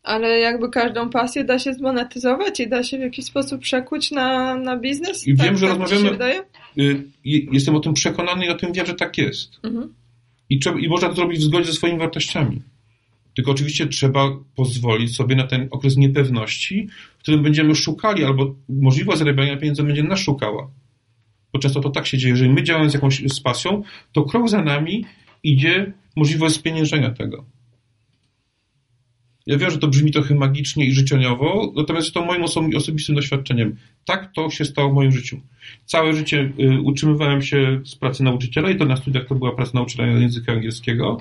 ale 0.04 0.40
jakby 0.40 0.70
każdą 0.70 1.10
pasję 1.10 1.44
da 1.44 1.60
się 1.60 1.74
zmonetyzować 1.74 2.60
i 2.60 2.70
da 2.70 2.84
się 2.84 2.98
w 2.98 3.02
jakiś 3.02 3.26
sposób 3.26 3.62
przekuć 3.62 4.12
na, 4.12 4.56
na 4.56 4.78
biznes? 4.78 5.28
I 5.28 5.36
tak, 5.36 5.46
wiem, 5.46 5.58
że 5.58 5.68
tak 5.68 5.80
rozmawiamy. 5.80 6.42
Y, 6.78 7.04
jestem 7.26 7.76
o 7.76 7.80
tym 7.80 7.94
przekonany 7.94 8.46
i 8.46 8.50
o 8.50 8.56
tym 8.56 8.74
wiem, 8.74 8.86
że 8.86 8.94
tak 8.94 9.18
jest. 9.18 9.60
Mhm. 9.64 9.94
I, 10.50 10.60
trzeba, 10.60 10.80
I 10.80 10.88
można 10.88 11.10
to 11.10 11.16
zrobić 11.16 11.40
w 11.40 11.44
zgodzie 11.44 11.66
ze 11.66 11.74
swoimi 11.74 12.00
wartościami. 12.00 12.62
Tylko 13.36 13.52
oczywiście 13.52 13.88
trzeba 13.88 14.30
pozwolić 14.56 15.16
sobie 15.16 15.36
na 15.36 15.48
ten 15.48 15.68
okres 15.72 15.98
niepewności, 15.98 16.88
w 17.18 17.22
którym 17.22 17.44
będziemy 17.44 17.76
szukali, 17.76 18.24
albo 18.24 18.56
możliwość 18.70 19.20
zarabiania 19.20 19.58
pieniędzy 19.58 19.84
będzie 19.84 20.04
nas 20.04 20.20
szukała. 20.20 20.72
Bo 21.54 21.60
często 21.60 21.80
to 21.80 21.90
tak 21.90 22.08
się 22.08 22.18
dzieje, 22.18 22.32
jeżeli 22.32 22.50
my 22.50 22.64
działamy 22.64 22.90
z 22.90 22.94
jakąś 22.94 23.24
z 23.26 23.40
pasją, 23.40 23.84
to 24.12 24.24
krok 24.24 24.50
za 24.50 24.62
nami 24.62 25.06
idzie 25.44 25.94
możliwość 26.16 26.56
spieniężenia 26.56 27.10
tego. 27.12 27.46
Ja 29.48 29.58
wiem, 29.58 29.72
że 29.72 29.78
to 29.78 29.88
brzmi 29.88 30.12
trochę 30.12 30.36
magicznie 30.36 30.86
i 30.86 30.92
życiowo, 30.92 31.74
natomiast 31.76 32.14
to 32.14 32.26
moim 32.26 32.44
osobistym 32.76 33.16
doświadczeniem. 33.16 33.76
Tak 34.06 34.32
to 34.34 34.50
się 34.50 34.66
stało 34.66 34.90
w 34.90 34.94
moim 34.94 35.12
życiu. 35.12 35.42
Całe 35.86 36.14
życie 36.14 36.54
y, 36.60 36.82
utrzymywałem 36.82 37.42
się 37.42 37.82
z 37.86 37.96
pracy 37.96 38.24
nauczyciela 38.24 38.70
i 38.70 38.78
to 38.78 38.86
na 38.86 38.96
studiach 38.96 39.28
to 39.28 39.36
była 39.36 39.56
praca 39.56 39.72
nauczyciela 39.74 40.08
języka 40.08 40.52
angielskiego. 40.52 41.18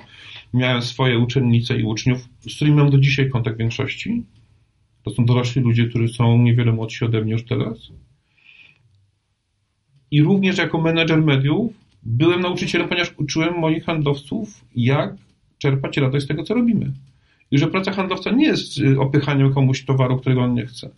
Miałem 0.53 0.81
swoje 0.81 1.19
uczennice 1.19 1.79
i 1.79 1.83
uczniów, 1.83 2.29
z 2.49 2.55
którymi 2.55 2.77
mam 2.77 2.89
do 2.89 2.97
dzisiaj 2.97 3.29
kontakt 3.29 3.57
większości. 3.57 4.23
To 5.03 5.11
są 5.11 5.25
dorośli 5.25 5.61
ludzie, 5.61 5.85
którzy 5.85 6.07
są 6.07 6.37
niewiele 6.37 6.71
młodsi 6.71 7.05
ode 7.05 7.21
mnie 7.21 7.31
już 7.31 7.45
teraz. 7.45 7.77
I 10.11 10.21
również 10.21 10.57
jako 10.57 10.81
menedżer 10.81 11.21
mediów 11.21 11.73
byłem 12.03 12.41
nauczycielem, 12.41 12.87
ponieważ 12.87 13.13
uczyłem 13.17 13.59
moich 13.59 13.85
handlowców, 13.85 14.65
jak 14.75 15.15
czerpać 15.57 15.97
radość 15.97 16.25
z 16.25 16.27
tego, 16.27 16.43
co 16.43 16.53
robimy. 16.53 16.91
I 17.51 17.57
że 17.57 17.67
praca 17.67 17.91
handlowca 17.91 18.31
nie 18.31 18.45
jest 18.45 18.77
y, 18.77 18.99
opychaniem 18.99 19.53
komuś 19.53 19.85
towaru, 19.85 20.17
którego 20.17 20.41
on 20.41 20.53
nie 20.53 20.65
chce. 20.65 20.89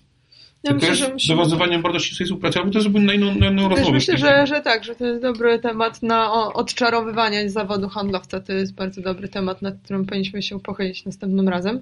Ja 0.63 0.71
Tylko 0.71 0.87
myślę, 0.89 1.35
dowiązywaniem 1.35 1.81
bardzo 1.81 1.99
ścisłej 1.99 2.25
współpracy, 2.25 2.59
ale 2.59 2.71
to 2.71 2.79
jest 2.79 2.89
na 2.89 3.13
inną, 3.13 3.35
na 3.35 3.47
inną 3.47 3.69
rozmowę. 3.69 3.91
Myślę, 3.91 4.17
że, 4.17 4.47
że 4.47 4.61
tak, 4.61 4.83
że 4.83 4.95
to 4.95 5.05
jest 5.05 5.21
dobry 5.21 5.59
temat 5.59 6.03
na 6.03 6.33
odczarowywanie 6.53 7.49
zawodu 7.49 7.89
handlowca. 7.89 8.39
To 8.39 8.53
jest 8.53 8.75
bardzo 8.75 9.01
dobry 9.01 9.27
temat, 9.27 9.61
nad 9.61 9.75
którym 9.83 10.05
powinniśmy 10.05 10.41
się 10.41 10.59
pochylić 10.59 11.05
następnym 11.05 11.49
razem. 11.49 11.81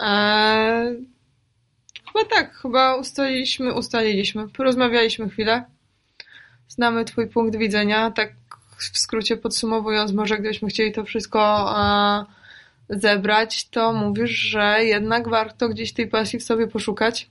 Eee, 0.00 0.96
chyba 2.06 2.24
tak, 2.24 2.54
chyba 2.54 2.96
ustaliliśmy, 2.96 3.74
ustaliliśmy. 3.74 4.48
Porozmawialiśmy 4.48 5.28
chwilę. 5.28 5.64
znamy 6.68 7.04
Twój 7.04 7.28
punkt 7.28 7.56
widzenia. 7.56 8.10
Tak 8.10 8.32
w 8.78 8.98
skrócie 8.98 9.36
podsumowując, 9.36 10.12
może 10.12 10.38
gdybyśmy 10.38 10.68
chcieli 10.68 10.92
to 10.92 11.04
wszystko 11.04 11.74
e, 11.78 12.37
zebrać, 12.90 13.68
to 13.68 13.92
mówisz, 13.92 14.30
że 14.30 14.78
jednak 14.84 15.28
warto 15.28 15.68
gdzieś 15.68 15.92
tej 15.92 16.08
pasji 16.08 16.38
w 16.38 16.42
sobie 16.42 16.66
poszukać, 16.66 17.30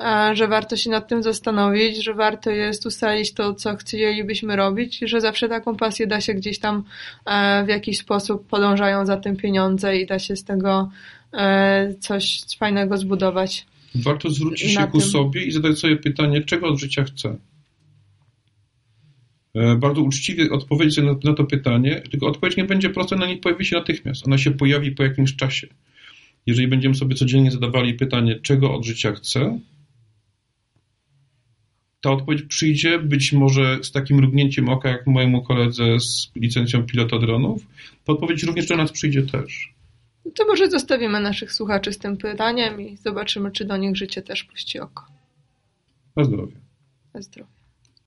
e, 0.00 0.36
że 0.36 0.48
warto 0.48 0.76
się 0.76 0.90
nad 0.90 1.08
tym 1.08 1.22
zastanowić, 1.22 2.04
że 2.04 2.14
warto 2.14 2.50
jest 2.50 2.86
ustalić 2.86 3.34
to, 3.34 3.54
co 3.54 3.76
chcielibyśmy 3.76 4.56
robić, 4.56 4.98
że 4.98 5.20
zawsze 5.20 5.48
taką 5.48 5.76
pasję 5.76 6.06
da 6.06 6.20
się 6.20 6.34
gdzieś 6.34 6.58
tam 6.58 6.84
e, 7.26 7.64
w 7.64 7.68
jakiś 7.68 7.98
sposób 7.98 8.46
podążają 8.46 9.06
za 9.06 9.16
tym 9.16 9.36
pieniądze 9.36 9.96
i 9.96 10.06
da 10.06 10.18
się 10.18 10.36
z 10.36 10.44
tego 10.44 10.90
coś 12.00 12.40
fajnego 12.58 12.96
zbudować. 12.96 13.66
Warto 13.94 14.30
zwrócić 14.30 14.70
się 14.74 14.86
ku 14.86 15.00
sobie 15.00 15.44
i 15.44 15.52
zadać 15.52 15.78
sobie 15.78 15.96
pytanie, 15.96 16.42
czego 16.42 16.68
od 16.68 16.78
życia 16.78 17.04
chcę. 17.04 17.36
E, 19.58 19.76
bardzo 19.76 20.02
uczciwie 20.02 20.50
odpowiedzieć 20.50 20.96
na, 20.96 21.16
na 21.24 21.34
to 21.34 21.44
pytanie, 21.44 22.02
tylko 22.10 22.26
odpowiedź 22.26 22.56
nie 22.56 22.64
będzie 22.64 22.90
prosta, 22.90 23.16
ona 23.16 23.26
nie 23.26 23.36
pojawi 23.36 23.64
się 23.64 23.76
natychmiast. 23.76 24.26
Ona 24.26 24.38
się 24.38 24.50
pojawi 24.50 24.90
po 24.92 25.02
jakimś 25.02 25.36
czasie. 25.36 25.66
Jeżeli 26.46 26.68
będziemy 26.68 26.94
sobie 26.94 27.14
codziennie 27.14 27.50
zadawali 27.50 27.94
pytanie, 27.94 28.40
czego 28.42 28.74
od 28.74 28.84
życia 28.84 29.12
chcę, 29.12 29.60
ta 32.00 32.10
odpowiedź 32.10 32.42
przyjdzie 32.42 32.98
być 32.98 33.32
może 33.32 33.78
z 33.82 33.92
takim 33.92 34.16
mrugnięciem 34.16 34.68
oka, 34.68 34.88
jak 34.88 35.06
mojemu 35.06 35.42
koledze 35.42 36.00
z 36.00 36.30
licencją 36.36 36.86
pilota 36.86 37.18
dronów. 37.18 37.66
Ta 38.04 38.12
odpowiedź 38.12 38.42
również 38.42 38.66
do 38.66 38.76
nas 38.76 38.92
przyjdzie 38.92 39.22
też. 39.22 39.74
To 40.34 40.46
może 40.46 40.70
zostawimy 40.70 41.20
naszych 41.20 41.52
słuchaczy 41.52 41.92
z 41.92 41.98
tym 41.98 42.16
pytaniem 42.16 42.80
i 42.80 42.96
zobaczymy, 42.96 43.50
czy 43.50 43.64
do 43.64 43.76
nich 43.76 43.96
życie 43.96 44.22
też 44.22 44.44
puści 44.44 44.80
oko. 44.80 45.04
Na 46.16 46.24
zdrowie. 46.24 46.56
Na 47.14 47.22
zdrowie. 47.22 47.57